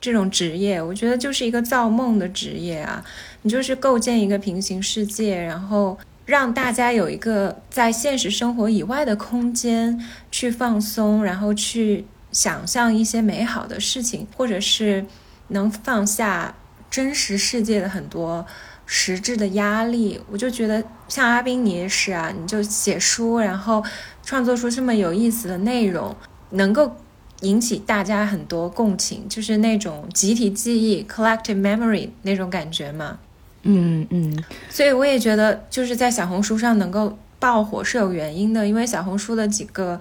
[0.00, 3.04] 这种职业，我觉得就是一个造梦的职业啊。
[3.42, 15.04] 你就是构建一个平行世界，然后让大家有一个在现实生活以外的空间去放松，然后去想象一些美好的事情，或者是
[15.48, 16.54] 能放下。
[16.90, 18.44] 真实世界的很多
[18.86, 23.84] 实质的压力，我就觉得像阿宾你也是啊，你就写书，然后
[24.22, 26.14] 创作出这么有意思的内容，
[26.50, 26.96] 能够
[27.40, 33.18] 引起大家很多共情，就是那种集体记忆 （collective memory） 那种感觉嘛。
[33.62, 34.44] 嗯嗯。
[34.70, 40.00] 所以我也觉得，就是在小红书上能够爆火是有原因的，因为小红书的几个。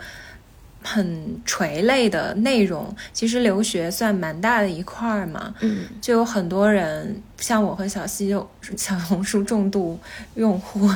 [0.85, 9.99] 很垂泪的内容，其实留学算蛮大的一块儿嘛，嗯，就有很多人像我和小西，就小红书重度
[10.35, 10.87] 用户，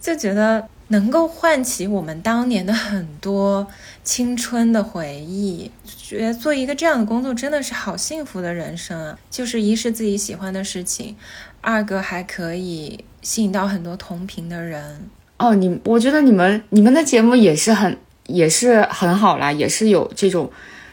[0.00, 3.66] 就觉得能够唤起我们当年的很多
[4.04, 9.18] 青春的回忆，觉得做一个这样的工作真的是好幸福的人生啊！
[9.28, 11.16] 就是一是自己喜欢的事情，
[11.60, 15.10] 二个还可以吸引到很多同频的人。
[15.38, 17.98] 哦，你我觉得你们你们的节目也是很。
[18.26, 20.50] 也是很好啦，也是有这种，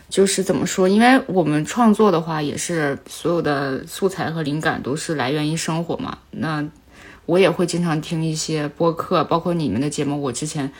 [0.10, 0.88] 就是怎么说？
[0.88, 6.18] 因为我们创作的话，也是所有的素材和灵感都是来源于生活嘛。
[6.32, 6.66] 那
[7.26, 10.20] 我也会经常听一些播客，包括你们的节目。
[10.20, 10.72] 我之前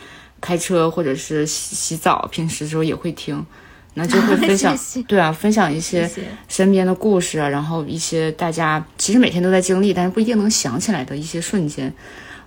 [0.42, 3.46] 开车或者是洗洗澡，平时的时候也会听，
[3.94, 4.76] 那就会分享，
[5.08, 6.10] 对啊，分享一些
[6.48, 11.94] 身边的故事啊，然后一些大家其实每天都在经历，但是不一定能想起来的一些瞬间。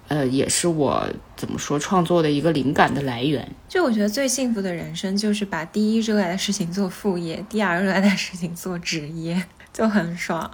[0.09, 1.07] 呃，也是我
[1.43, 3.51] 怎么说创作的一个灵感的来源。
[3.69, 10.49] 就我觉得最幸福的人生就是把第一热爱的事情做副业，第二热爱的事情做职业，就很爽。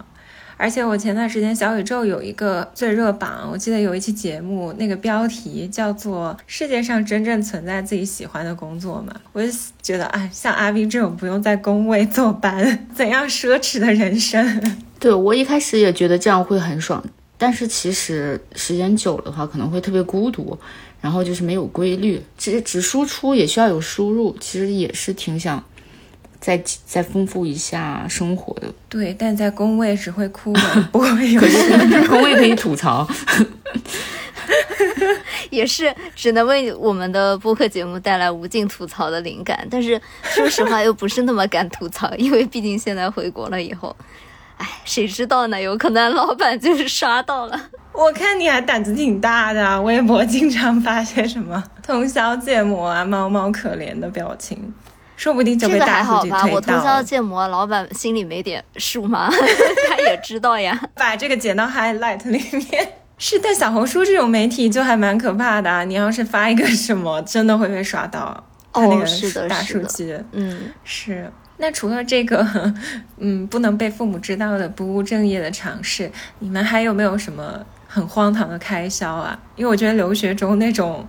[0.57, 14.75] 而且我前段时间小宇宙有一个最热榜，我记得有一期节目，那个标题叫做“世界上真正存在自己喜欢的工作吗？”我就觉得，哎，像阿斌这种不用在工位坐班，怎样奢侈的人生？
[14.99, 17.05] 对我一开始也觉得这样会很爽，
[17.39, 20.59] 但是其实时间久了的话，可能会特别孤独，
[21.01, 25.65] 然后就是没有规律，其实只输出也需要有输入，其实也是挺想。
[26.41, 30.61] 再再丰富一下生活的，对，但在工位只会哭的，
[30.93, 31.41] 不会有。
[31.41, 33.05] 可是 工位可以吐槽，
[35.51, 39.67] 也是只能为我们的播客节目带来无尽吐槽的灵感。
[39.69, 43.95] 但是说实话，又不是那么敢吐槽，因为毕竟现在回国了以后，
[44.59, 45.61] 哎，谁知道呢？
[45.61, 47.61] 有可能老板就是刷到了。
[47.93, 54.73] 我看你还胆子挺大的，微博经常发些什么通宵建模啊、猫猫可怜的表情。
[55.17, 56.55] 说不定就被大数据推到。
[56.55, 59.29] 我通宵建模，老板心里没点数吗？
[59.91, 60.81] 他也知道呀。
[60.95, 62.93] 把这个剪到 highlight 里面。
[63.19, 65.83] 是，但小红书这种媒体就还蛮可怕的啊。
[65.83, 68.45] 你要是发一个什么，真的会被刷到。
[68.73, 70.17] 哦，是的，大数据。
[70.31, 71.33] 嗯，是。
[71.59, 72.47] 那除了这个，
[73.19, 79.39] 嗯，不能被父母知道的不务正业的尝试，你们还有没有什么很荒唐的开销啊？
[79.57, 81.07] 因为我觉得留学中那种，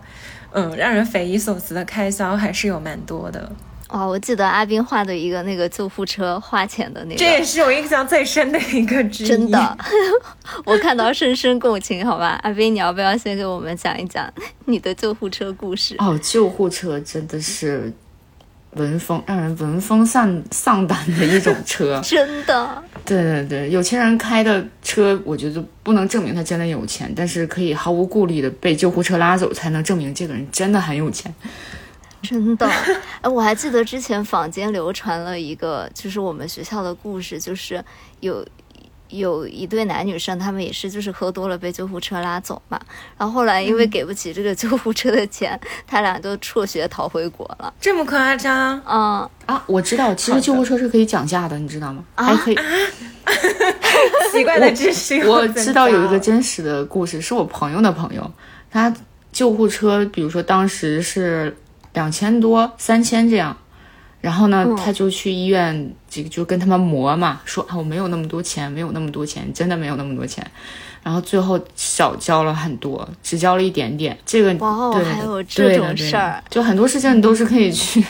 [0.52, 3.52] 嗯，让人匪夷所思的开销还是有蛮多的。
[3.90, 9.28] 哇，我记得阿斌画的一个那个救护车花钱的那个，这也是我印象最深的一个之一。
[9.28, 9.78] 真的，
[10.64, 14.32] 我看到深深共情，好吧，阿斌，你要不要先给我们讲一讲
[14.66, 15.96] 你的救护车故事？
[15.98, 17.92] 哦，救护车真的是
[18.76, 22.84] 闻风让人闻风丧丧胆的一种车， 真的。
[23.06, 31.34] 对对对，有钱人开的车，我觉得不能证明他真的有钱，但是可以毫无顾虑的被救护车拉走，才能证明这个人真的很有钱。
[32.22, 32.70] 真的，
[33.22, 37.84] 哎，我还记得之前坊间流传了一个，就是我们学校的故事，就是
[38.20, 38.46] 有
[39.10, 42.80] 有一对男女生，他们也是就是喝多了被救护车拉走嘛，
[43.18, 47.74] 然后后来因为给不起这个救护车的钱，他俩就辍学逃回国了。
[47.80, 48.82] 这么夸张？
[48.88, 52.04] 嗯啊，我知道，其实救护车是可以讲价的，你知道吗？
[52.16, 52.56] 还可以。
[54.32, 55.28] 奇怪的知识。
[55.28, 58.32] 我知道有一个真实的故事，是我朋友的朋友，
[58.72, 58.94] 他
[59.32, 61.56] 救护车，比如说当时是。
[61.94, 63.58] 两千多、三千这样，
[64.22, 70.46] 然后呢，他就去医院，这个就跟他们磨嘛，说啊，我没有那么多钱，没有那么多钱，真的没有那么多钱。
[71.02, 74.18] 然后最后少交了很多，只交了一点点。
[74.26, 78.04] 这个哇，还有这种事儿，就很多事情你都是可以去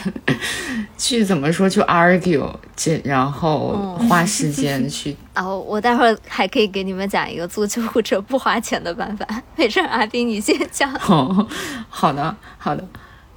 [0.98, 5.16] 去怎么说，去 argue，这然后花时间去。
[5.36, 9.24] 哦，我待会儿还可以给你们讲一个坐救护车不花钱的办法。
[9.54, 10.92] 没事，阿斌你先讲。
[11.06, 11.46] 哦，
[11.88, 12.84] 好的，好的。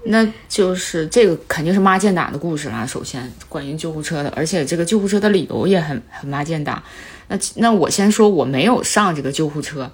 [0.06, 2.86] 那就是这个肯定是妈见打的故事啦。
[2.86, 6.84] 首先，关于救护车的，而且这个救护车的理由也很很妈见打。
[7.30, 9.92] 那那我先说，我没有上这个救护车，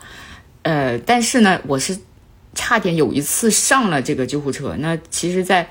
[0.64, 1.98] 呃，但是呢，我是
[2.56, 4.76] 差点有一次上了这个救护车。
[4.80, 5.70] 那其实，在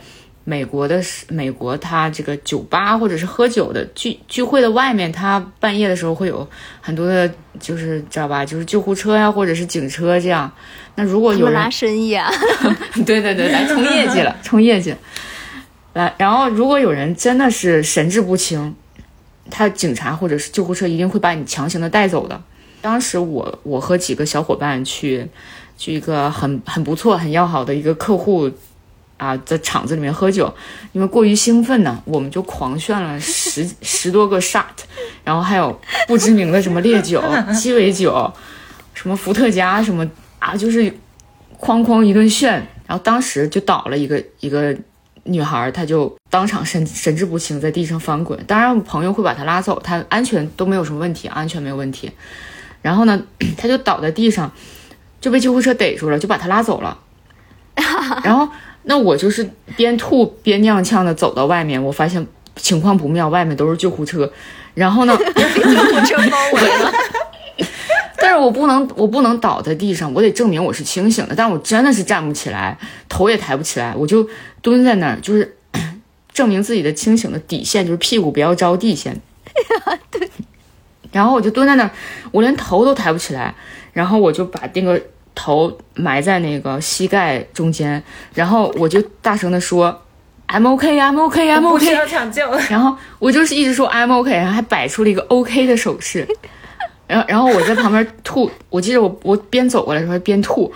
[0.48, 6.48] 美国的美国，他这个酒吧或者是喝酒的聚聚会的外面，他半夜的时候会有
[6.80, 7.30] 很多的，
[7.60, 10.50] 就是知道吧，就是救护车呀，或者是警车这样。
[10.94, 12.30] 那如果有人拉生意啊，
[13.04, 14.94] 对对对，来冲业绩了，冲业绩。
[15.92, 18.74] 来，然后如果有人真的是神志不清，
[19.50, 22.42] 他警察或者是救护车一定会把你强行的带走的。
[22.80, 25.28] 当时我我和几个小伙伴去
[25.76, 28.50] 去一个很很不错、很要好的一个客户
[29.18, 30.50] 啊，在厂子里面喝酒，
[30.92, 34.64] 因为过于兴奋呢，我们就狂炫了十十多个 shot，
[35.22, 38.32] 然后还有不知名的什么烈酒、鸡尾酒，
[38.94, 40.10] 什么伏特加什么。
[40.40, 40.84] 啊，就是
[41.58, 42.52] 哐哐一顿炫，
[42.86, 44.72] 然后当时就倒了一个一个
[45.24, 48.38] 女孩，她就当场神神志不清，在地上翻滚。
[48.44, 52.12] 当然，朋友会把她拉走，她安全都没有什么问题，安全没有问题。
[52.82, 53.20] 然后呢，
[53.56, 54.52] 她就倒在地上，
[55.20, 56.96] 就被救护车逮住了，就把她拉走了。
[58.22, 58.48] 然后，
[58.88, 62.26] 那我就是边吐边踉跄的走到外面，我发现
[62.56, 64.30] 情况不妙，外面都是救护车。
[64.72, 66.92] 然后呢，被救护车包围了。
[68.16, 71.34] 但是我不能，我不能倒在地上，我得证明我是清醒的。
[71.34, 72.78] 但我真的是站不起来，
[73.10, 74.26] 头也抬不起来，我就
[74.62, 75.56] 蹲在那儿，就是
[76.32, 79.20] 证明自己的清醒的底线，就是屁股不要着地先。
[80.10, 80.30] 对。
[81.12, 81.90] 然后我就蹲在那儿，
[82.32, 83.54] 我连头都抬不起来，
[83.92, 84.98] 然后我就把那个
[85.38, 88.02] 头埋在那个膝盖中间，
[88.34, 90.02] 然后我就大声的说
[90.48, 92.50] ：“I'm OK, I'm OK, I'm OK。”需要抢救。
[92.68, 96.26] 然后我就是一直说 “I'm OK”，然后还摆出了一个 OK 的手势。
[97.06, 100.70] 然后然后我在旁边吐，我记得我我边走过来的时候边吐，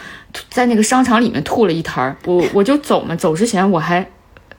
[0.48, 2.16] 在那个商场里面吐了一摊儿。
[2.24, 4.06] 我我就走嘛，走之前我还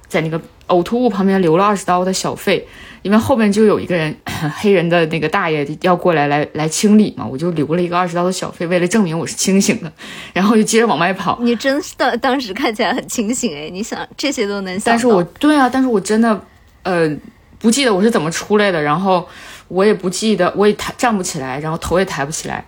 [0.07, 2.67] 在那个呕吐物旁边留了二十刀的小费。
[3.01, 4.15] 因为后面就有一个人，
[4.61, 9.91] 黑人的那个大爷要过来来来清理嘛，我就留了一个二十刀的小费，为了证明我是清醒的，
[10.31, 11.37] 然后就接着往外跑。
[11.41, 14.83] 你真的当时看起来很清醒哎，你想这些都能想。
[14.85, 16.41] 但是我对啊，但是我真的
[16.83, 17.13] 呃
[17.59, 19.27] 不记得我是怎么出来的，然后
[19.67, 22.63] 我也不记得，我也抬站不起来，然后头也抬不起来，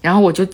[0.00, 0.46] 然后我就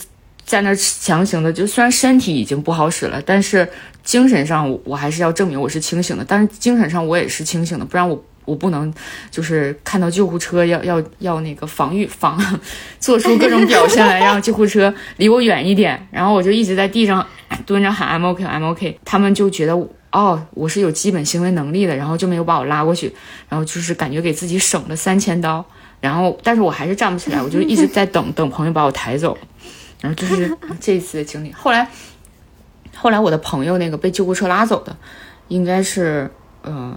[0.50, 3.68] 在那强行的，就虽然身体已经不好使了，但是
[4.02, 8.20] 精神上我还是要证明我是清醒的，但是精神上我也是清醒的，不然我。
[8.46, 8.92] 我不能，
[9.30, 12.36] 就是看到救护车要要要那个防御防，
[12.98, 16.08] 做出各种表现来让救护车离我远一点。
[16.10, 17.24] 然后我就一直在地上
[17.64, 18.96] 蹲着喊 MOK MOK。
[19.04, 23.14] 他们就觉得哦我是有基本行为能力的，然后就没有把我拉过去。
[23.48, 25.64] 然后就是感觉给自己省了三千刀。
[26.00, 29.38] 然后但是我还是站不起来，我就一直在等等朋友把我抬走。
[30.00, 31.52] 然后就是 这一次的经历。
[31.52, 31.88] 后来
[32.96, 34.96] 后来我的朋友那个被救护车拉走的，
[35.48, 36.30] 应该是
[36.62, 36.96] 呃。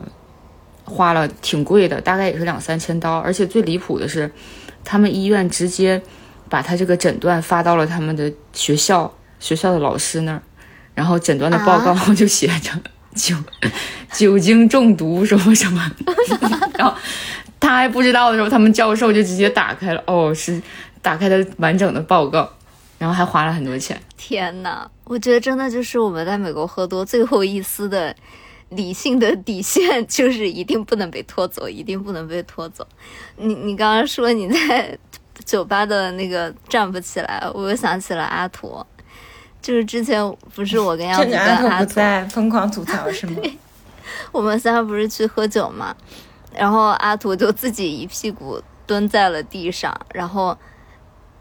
[0.86, 4.30] 花了挺贵的，大概也是两三千刀，而且最离谱的是，
[4.84, 6.00] 他们医院直接
[6.50, 10.42] 把他这个诊断发到了他们的学校，学校的老师那儿，
[10.94, 12.70] 然后诊断的报告 就写着
[13.16, 13.34] 酒
[14.12, 15.90] 酒精中毒什么什么，
[16.78, 16.94] 然后
[17.62, 20.62] 他还不知道的时候，他们教授就直接打开了，哦，是
[21.02, 22.52] 打开的完整的报告，
[23.04, 24.00] 然后还花了很多钱。
[24.16, 28.16] 天呐，我觉得真的就是我们在美国喝多最后一丝的。
[28.70, 32.88] 理性的底线就是一定不能被拖走，一定不能被拖走。
[33.36, 34.98] 你你刚刚说你在
[35.46, 38.84] 酒吧的那个站不起来，我又想起了阿图，
[39.62, 40.20] 就是之前
[40.56, 43.40] 不是我跟杨子跟阿图在疯狂吐槽是吗？
[44.34, 45.96] 我们仨不是去喝酒嘛，
[46.52, 50.58] 然后阿图就自己一屁股蹲在了地上，然后。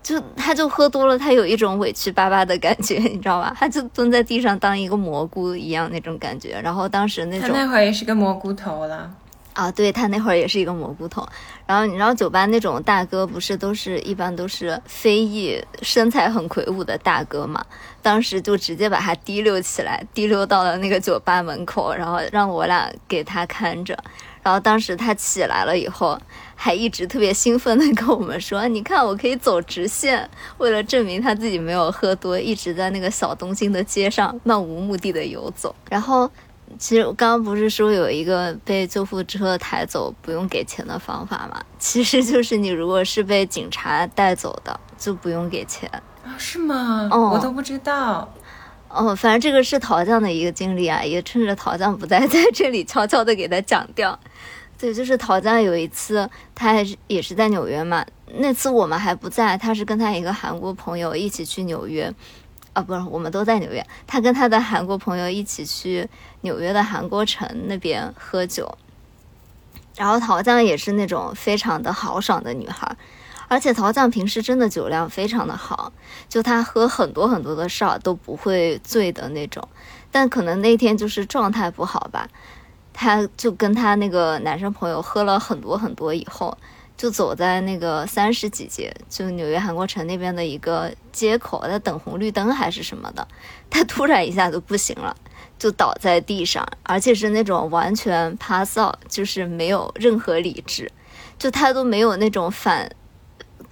[0.03, 3.55] 就他就喝多了，他有一种委屈巴巴的感觉， 你知道吧？
[3.59, 6.61] 他就蹲在地上当一个蘑菇一样那种感觉。
[6.63, 9.11] 然后当时那种他那会儿也是个蘑菇头了
[9.55, 11.27] 啊，对他那会儿也是一个蘑菇头。
[11.67, 17.65] 然后你知道酒吧那种大哥不是都是一般都是非裔身材很魁梧的大哥嘛？
[18.03, 23.97] 当时就直接把他提溜起来，提溜到了那个酒吧门口，然后让我俩给他看着。
[24.43, 26.19] 然后当时他起来了以后。
[26.55, 35.75] 还一直特别兴奋的 跟我们说：“你看，我可以走直线。”为了证明他自己没有喝多，一直在那个小东京的街上漫无目的的游走。
[35.91, 36.31] 然后，
[36.79, 41.61] 其实我刚刚不是说有一个被救护车抬走不用给钱的方法吗？
[41.81, 45.91] 其实就是你如果是被警察带走的，就不用给钱
[46.23, 46.31] 啊？
[46.39, 47.09] 是吗？
[47.11, 48.33] 哦，我都不知道。
[48.95, 54.19] 哦，反正这个是陶匠的一个经历啊，也趁着陶匠不在， 在这里悄悄的给他讲掉。
[54.79, 58.05] 对，就是陶匠有一次，他还是也是在纽约嘛。
[58.35, 62.13] 那次我们还不在，他是跟他一个韩国朋友一起去纽约，
[62.73, 63.85] 啊，不是，我们都在纽约。
[64.07, 66.09] 他跟他的韩国朋友一起去
[66.41, 68.77] 纽约的韩国城那边喝酒。
[69.95, 72.97] 然后陶匠也是那种非常的豪爽的女孩，
[73.53, 75.93] 而且陶匠平时真的酒量非常的好，
[76.27, 79.63] 就他喝很多很多的少都不会醉的那种。
[80.11, 82.27] 但可能那天就是状态不好吧。
[82.95, 86.57] 他就跟他那个男生朋友喝了很多很多以后，
[86.97, 93.29] 就走在那个三十几街，就纽约韩国城那边的一个街口，在等红绿灯还是什么的。
[93.69, 95.15] 他突然一下子不行了，
[95.59, 100.91] 就倒在地上，而且是那种完全 pass out，就是没有任何理智，
[101.39, 102.91] 就他都没有那种反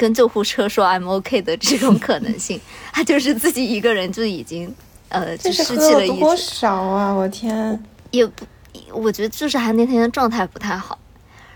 [0.01, 2.59] 跟救护车说 I'm OK 的这种 可能性。
[2.91, 4.75] 他就是自己一个人就已经
[5.11, 6.21] 呃就失去了意识。
[6.21, 7.13] 多少啊！
[7.13, 8.47] 我天，也不。
[8.93, 10.99] 我觉得就是他那天状态不太好，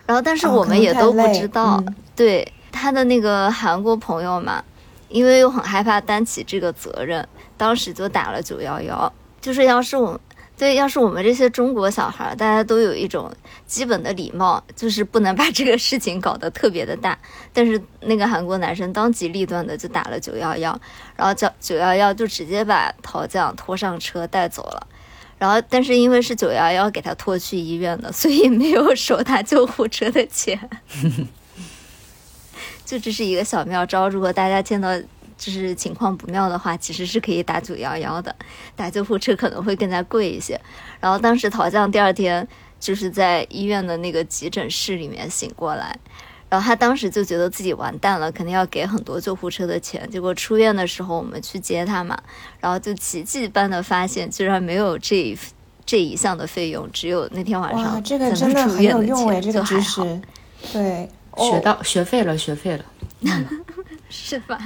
[0.05, 1.83] 然后但是我们也都不知道，
[2.15, 4.63] 对他的那个韩国朋友嘛，
[5.09, 7.27] 因为又很害怕担起这个责任，
[7.57, 9.11] 当时就打了九幺幺。
[9.41, 10.21] 就是要是我，
[10.57, 13.31] 对，要是我们这些中国小孩，大家都有一种
[13.67, 17.19] 基本的礼貌，就是不能把这个事情搞得特别的大。
[17.53, 20.81] 但是那个韩国男生当机立断的就打了九幺幺，
[21.17, 24.87] 然后叫九幺幺就直接把陶匠拖上车带走了。
[25.37, 30.59] 然后，但是因为是九幺幺给他拖去医院的，所以没有收他救护车的钱。
[32.87, 34.91] 就这是一个小妙招，如果大家见到
[35.37, 38.35] 就是情况不妙的话，其实是可以打九幺幺的，
[38.75, 40.61] 打救护车可能会更加贵一些。
[41.01, 42.47] 然后当时陶匠第二天
[42.79, 45.99] 就是在医院的那个急诊室里面醒过来。
[46.51, 50.09] 然后他当时就觉得自己完蛋了，肯定要给很多救护车的钱。
[50.09, 52.17] 结果出院的时候，我们去接他嘛，
[52.61, 55.37] 然后就奇迹般的发现，居然没有这一
[55.85, 60.01] 这一项的费用，只有那天晚上这个真的很有用哎，这个知识，
[60.73, 61.09] 对，
[61.39, 62.85] 学到学废了，学废了。
[64.09, 64.57] 是吧？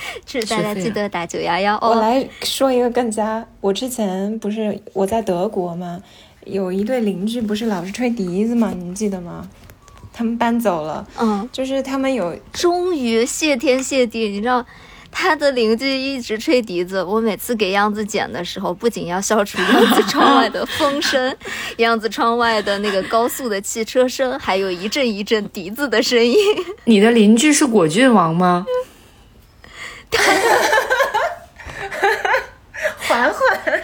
[0.26, 1.90] 是大家记得打九幺幺哦。
[1.90, 6.00] 我来说一个更加，我之前不是我在德国嘛，
[6.44, 9.48] 有一对邻居不是老是吹笛子嘛，你们记得吗？
[10.12, 14.64] 他们搬走了，嗯，就是他们有终于谢天谢地，你知道。
[15.18, 21.34] 他的邻居一直吹笛子，我每次给样子剪的时候，不仅要消除样子窗外的风声，
[21.78, 26.36] 样子窗外的那个高速的汽车声，还有一阵一阵笛子的声音。
[26.84, 28.66] 你的邻居是果郡王吗？
[33.08, 33.82] 缓缓，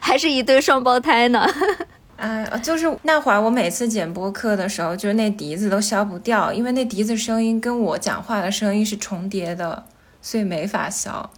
[0.00, 1.46] 还是一对双胞胎呢？
[2.16, 9.86] 哎，就是那会儿我每次剪播客的时候，就是那笛子都消不掉，因为那笛子声音跟我讲话的声音是重叠的。
[10.24, 11.32] 所以没法消。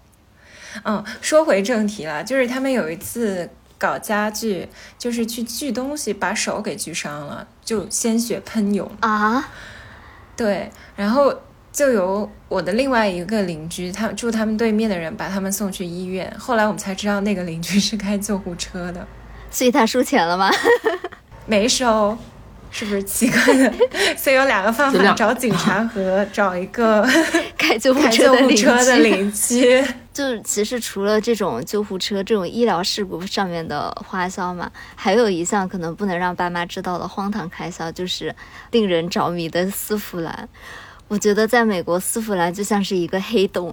[0.82, 3.48] 嗯，说回正题了，就是他们有一次
[3.78, 4.68] 搞家具，
[4.98, 9.48] 就是去锯东西，把手给锯伤了，就鲜血喷涌啊。
[10.36, 11.34] 对，然后
[11.74, 16.32] 就由我的另外一个邻居，他住他们对面的人把他们送去医院。
[16.38, 19.04] 后来我们才知道，那个邻居是开救护车的。
[19.50, 20.50] 所以他收钱了吗？
[21.46, 22.16] 没收。
[22.70, 23.72] 是不是奇怪的？
[24.16, 27.08] 所以有两个方法：找警察和找一个
[27.56, 29.84] 开救护车的邻居。
[30.12, 38.34] 就是其实除了这种救护车这种医疗事故上面的花销嘛，还有一项可能不能让爸妈知道的荒唐开销，就是
[38.72, 40.48] 令人着迷的丝芙兰。
[41.14, 43.72] 我觉得在美国，丝芙兰就像是一个黑洞，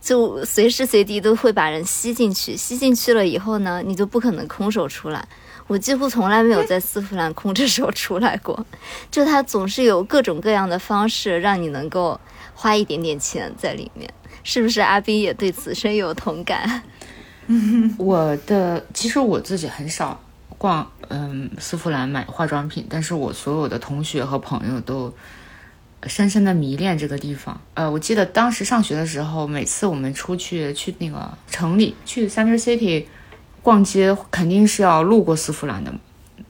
[0.00, 2.56] 就随时随地都会把人吸进去。
[2.56, 5.24] 吸进去了以后呢，你就不可能空手出来。
[5.68, 8.66] 我几乎从来没有在丝芙兰空着手出来过，
[9.12, 12.20] 就它总是有各种各样的方式让你能够
[12.52, 14.12] 花一点点钱在里面，
[14.42, 14.80] 是不是？
[14.80, 16.82] 阿斌也对此深有同感。
[17.96, 20.20] 我的其实我自己很少
[20.58, 25.14] 逛嗯丝芙兰买化妆品，但是我所有的同学和朋友都
[26.06, 27.60] 深深的迷恋这个地方。
[27.74, 33.04] 呃，我记得当时上学的时候，每次我们出去去那个城里去 Center City。
[33.64, 35.94] 逛街肯定是要路过丝芙兰的，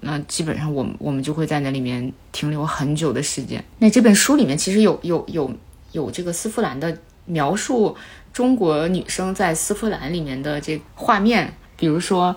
[0.01, 3.63] 那基本上我们我们就会在那里面停留很久的时间。
[3.81, 5.53] 那这本书里面其实有有有
[5.91, 6.97] 有这个丝芙兰的
[7.27, 7.95] 描述，
[8.33, 12.35] 中国女生在丝芙兰里面的这画面，比如说，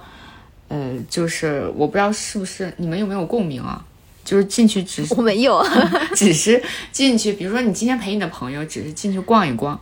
[0.68, 3.82] 呃，就是我不知道是不是你们有没有共鸣啊？
[4.26, 5.66] 就是进去只是 我没有，
[6.14, 6.62] 只是
[6.92, 9.80] 进去，比如说你今天陪你的朋友，只是进去逛一逛，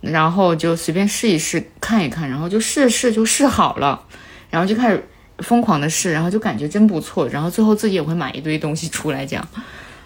[0.00, 4.00] 然后就随便试一试看一看，然后就试试就试好了。
[4.48, 5.04] 然后就开始
[5.40, 9.26] 疯狂的试，然后就感觉真不错，然后最后自己也会买一堆东西出来。
[9.26, 9.48] 这样，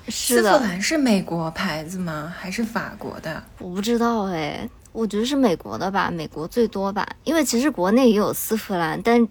[0.09, 2.33] 丝芙兰是美国牌子吗？
[2.37, 3.43] 还是法国的？
[3.59, 7.07] 我不知道哎，我觉得是美国的吧，美国最多吧。
[7.25, 9.27] 因为其实国内也有丝芙兰，但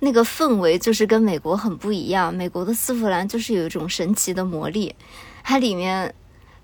[0.00, 2.34] 那个氛围就是跟美国很不一样。
[2.34, 4.94] 美国的丝芙兰就是有一种神奇的魔力，
[5.42, 6.14] 它里面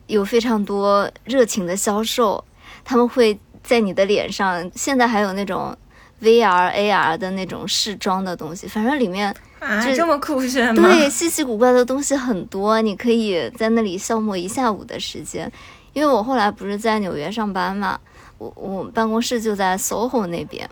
[0.06, 2.44] 有非常多热情的销售，
[2.84, 5.76] 他们会在你的脸上，现在还有那种。
[6.20, 10.82] VR、AR 的那种试装的东西，反正里面啊这么酷炫吗？
[10.82, 15.48] 对，稀奇古怪的东西很多，你可以在那里消磨一下午的时间。
[15.92, 17.96] 因为我后来不是在纽约上班嘛，
[18.38, 20.68] 我我办公室就在 SOHO 那边。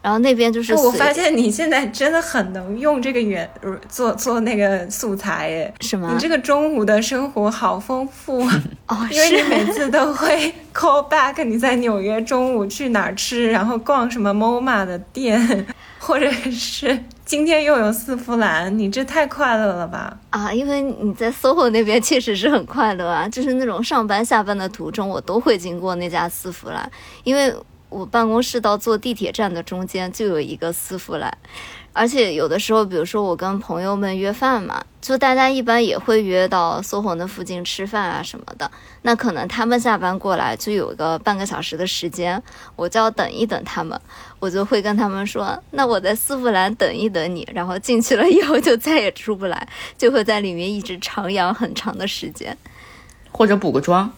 [0.00, 3.50] 然后那边就是，我发现你现在真的很能用这个原
[3.88, 6.10] 做做那个素材诶，是吗？
[6.12, 8.40] 你这个中午的生活好丰富
[8.86, 15.66] 哦，因为你每次都会 call back 你在纽约中午去哪儿吃，然后逛什么 MoMA 的店，
[15.98, 16.96] 或者是
[17.28, 20.18] 今天又有丝芙兰，你这太快乐了吧？
[20.30, 26.90] 啊，因为你在 SOHO 那边确实是很快乐啊，就是那种上班下班的途中，我都会经过那家丝芙兰，
[27.24, 27.54] 因为。
[27.90, 31.38] 我办公室到坐地铁站的中间就有一个丝芙兰，
[31.98, 38.70] 而且有的时候，比如说我跟朋友们约饭嘛，就大家一般也会约到 SOHO 那附近吃饭啊什么的。
[39.02, 42.40] 那可能他们下班过来就有个半个小时的时间，
[42.76, 44.00] 我就要等一等他们，
[44.38, 49.68] 我就会跟他们说：“那我在丝芙兰等一等你。”然后进去了以后就再也出不来，
[49.98, 52.56] 就会在里面一直徜徉很长的时间，
[53.32, 54.08] 或者补个妆。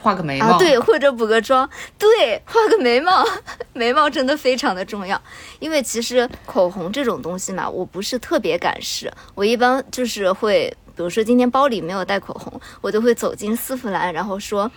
[0.00, 0.46] 画个眉毛。
[0.46, 1.68] 啊，对，或者补个妆，
[1.98, 3.24] 对，画个眉毛，
[3.74, 5.20] 眉毛真的非常的重要，
[5.58, 14.70] 因为其实口红这种东西嘛，我不是特别敢试，我一般就是会，比如说今天包里没有带口红，我就会走进丝芙兰，然后说。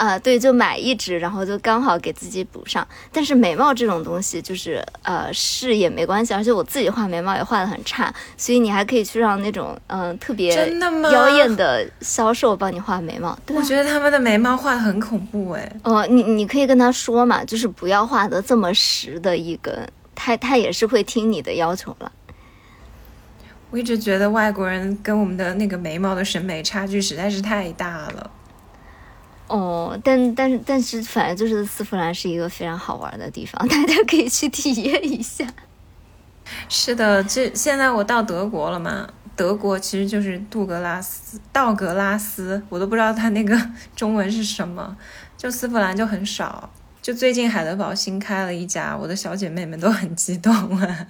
[0.00, 2.86] 啊，对，就买一支，然后就刚好给自己补上。
[3.12, 10.74] 但是眉毛这种东西，就是呃试也没关系，而且我自己画眉毛也画的很差，所以你还可以去让那种嗯特别
[11.12, 13.38] 妖艳的销售帮你画眉毛。
[13.48, 15.70] 我觉得他们的眉毛画的很恐怖哎。
[15.82, 22.10] 哦，你你可以跟他说嘛，就是不要画的这么实的一根，他他也是会听你的要求了。
[23.70, 28.30] 我一直觉得外国人跟我们的那个眉毛的审美差距实在是太大了。
[29.50, 35.44] 哦，但但是但是，反正就是丝芙兰是一个非常好玩的地方， 大家可以去体验一下。
[36.68, 39.08] 是的，这现在我到德国了嘛？
[39.34, 43.58] 德国其实就是杜格拉斯、道格拉斯，我都不知道它那个
[43.96, 44.96] 中文是什么。
[45.36, 46.70] 就丝芙兰就很少。
[47.02, 51.06] 就最近海德堡新开了一家，我的小姐妹们都很激动啊，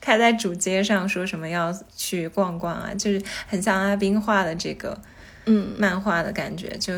[0.00, 5.00] 开在主街上，说什么要去逛逛啊，就是很像阿斌画的这个
[5.46, 6.92] 嗯漫画的感觉，就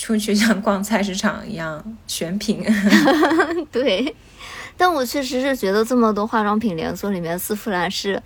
[0.00, 2.64] 出去像逛菜市场一样选品。
[3.70, 4.16] 对，
[4.74, 8.22] 但我确实是觉得这么多化妆品连锁里面，丝芙兰是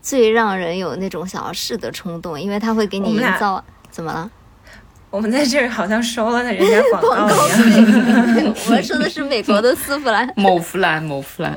[0.00, 4.30] 最让人有那种想要试的冲动，因为它会给你营造怎么了？
[5.10, 8.54] 我们在这儿好像收了人家 广告一样。
[8.70, 11.54] 我说的是美国的丝芙 兰，某芙兰，某芙兰。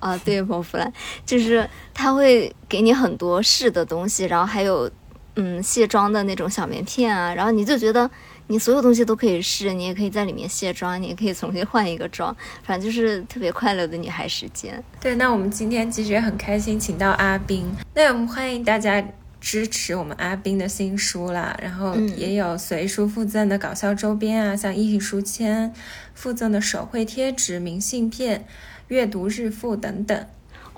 [0.00, 0.92] 啊，对，某芙兰，
[1.24, 4.90] 就是它会给你很多试的东西，然后还有
[5.36, 8.10] 嗯卸妆的那种小棉片啊，然后你就觉得
[8.46, 14.82] 你所有东西都可以试，你也可以在里面卸妆，你也可以重新换一个妆，反正就是特别快乐的女孩时间。
[15.00, 19.04] 对，那我们今天其实也很开心，请到阿冰，那我们欢迎大家。
[19.44, 25.74] 支持我们阿斌的新书啦，然后也有随书附赠的搞笑周边啊，像一体书签、
[26.14, 28.46] 附赠的手绘贴纸、明信片、
[28.86, 30.26] 阅读日复等等。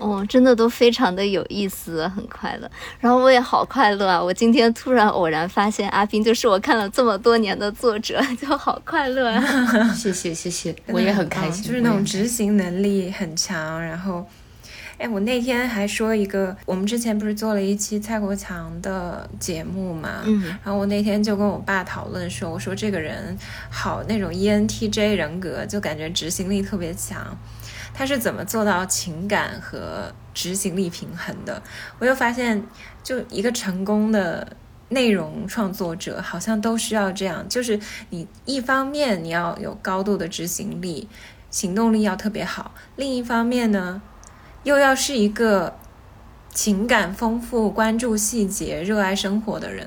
[0.04, 2.70] 哦，真的都非常的有意思，很快乐。
[3.00, 4.22] 然后我也好快乐啊！
[4.22, 9.42] 我今天突然偶然发现阿斌就是我看了这么多年的作者， 就好快乐啊！
[9.96, 14.26] 谢谢谢谢，我也很开心，就是那种执行能力很强，然后。
[14.96, 23.36] 哎，我那天还说一个，我们之前不是做了一期蔡国强的节目嘛，嗯，然后我那天就跟我爸讨论说，我说这个人
[23.68, 27.36] 好那种 ENTJ 人格，就感觉执行力特别强，
[27.94, 31.62] 他是怎么做到情感和执行力平衡的？
[32.00, 32.66] 我又发现，
[33.02, 34.56] 就一个成功的
[34.88, 37.80] 内容创作者，好像都需要这样，就是
[38.10, 41.08] 你一方面你要有高度的执行力，
[41.50, 44.02] 行动力要特别好，另一方面呢？
[44.64, 45.76] 又要是一个
[46.48, 49.86] 情感丰富、关注细节、热爱生活的人，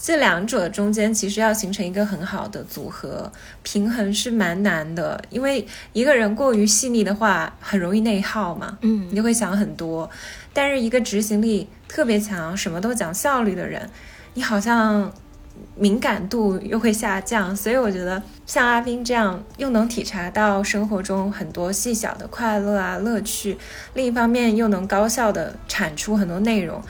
[0.00, 3.30] 这两者中间其实要形成一个很好的组合，
[3.62, 5.22] 平衡是蛮难的。
[5.28, 10.08] 因为一个人过于细腻的话，很容易内耗嘛，嗯，你就会想很多。
[10.52, 13.90] 但是一个执行力特别强、什么都讲效率的人，
[14.34, 15.12] 你好像。
[15.74, 23.58] 敏感度又会下降，所以我觉得像阿斌这样又能体察到生活中很多细小的快乐啊乐趣，
[23.94, 26.80] 另一方面又能高效的产出很多内容，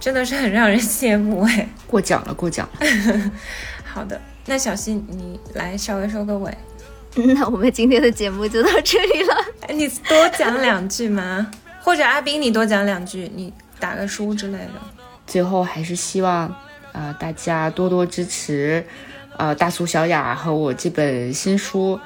[0.00, 1.68] 真的是很让人羡慕哎。
[1.86, 3.30] 过奖了，过奖了。
[3.84, 6.52] 好的，那小新你来稍微收个尾。
[7.36, 9.36] 那我们今天的节目就到这里了。
[9.74, 11.50] 你多讲两句吗？
[11.82, 14.72] 或者阿斌你多讲两句，你打个书之类的。
[15.26, 16.52] 最后还是希望。
[16.92, 18.84] 呃，大家多多支持，
[19.36, 21.96] 呃，大苏小雅和我这本新书，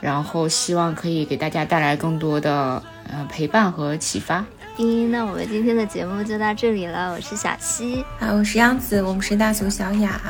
[0.00, 2.80] 然后希望可以给大家带来更多的
[3.10, 4.44] 呃陪伴和启发。
[4.80, 10.20] 嗯，那我们今天的节目就到这里了，我是小溪，啊，我是杨子，我们是大苏小雅。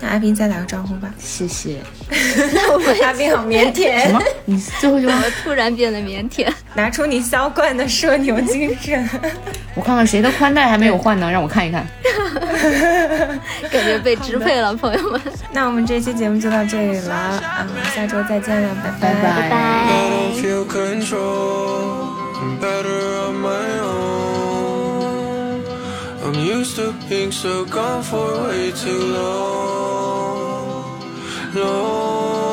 [0.00, 1.78] 那阿斌再打个招呼吧，谢谢。
[2.10, 4.20] 那我们阿斌好腼腆，什么？
[4.44, 5.08] 你最后就
[5.44, 9.08] 突然变得腼腆， 拿出你销冠的社牛精神。
[9.76, 11.30] 我看看谁的宽带还没有换呢？
[11.30, 11.86] 让我看一看。
[13.70, 15.20] 感觉被支配了，朋友们。
[15.52, 19.86] 那我们这期节目就到这里了，啊，下周再见了，拜拜拜拜。
[26.34, 30.98] I'm used to being so gone for way too long,
[31.54, 32.51] long.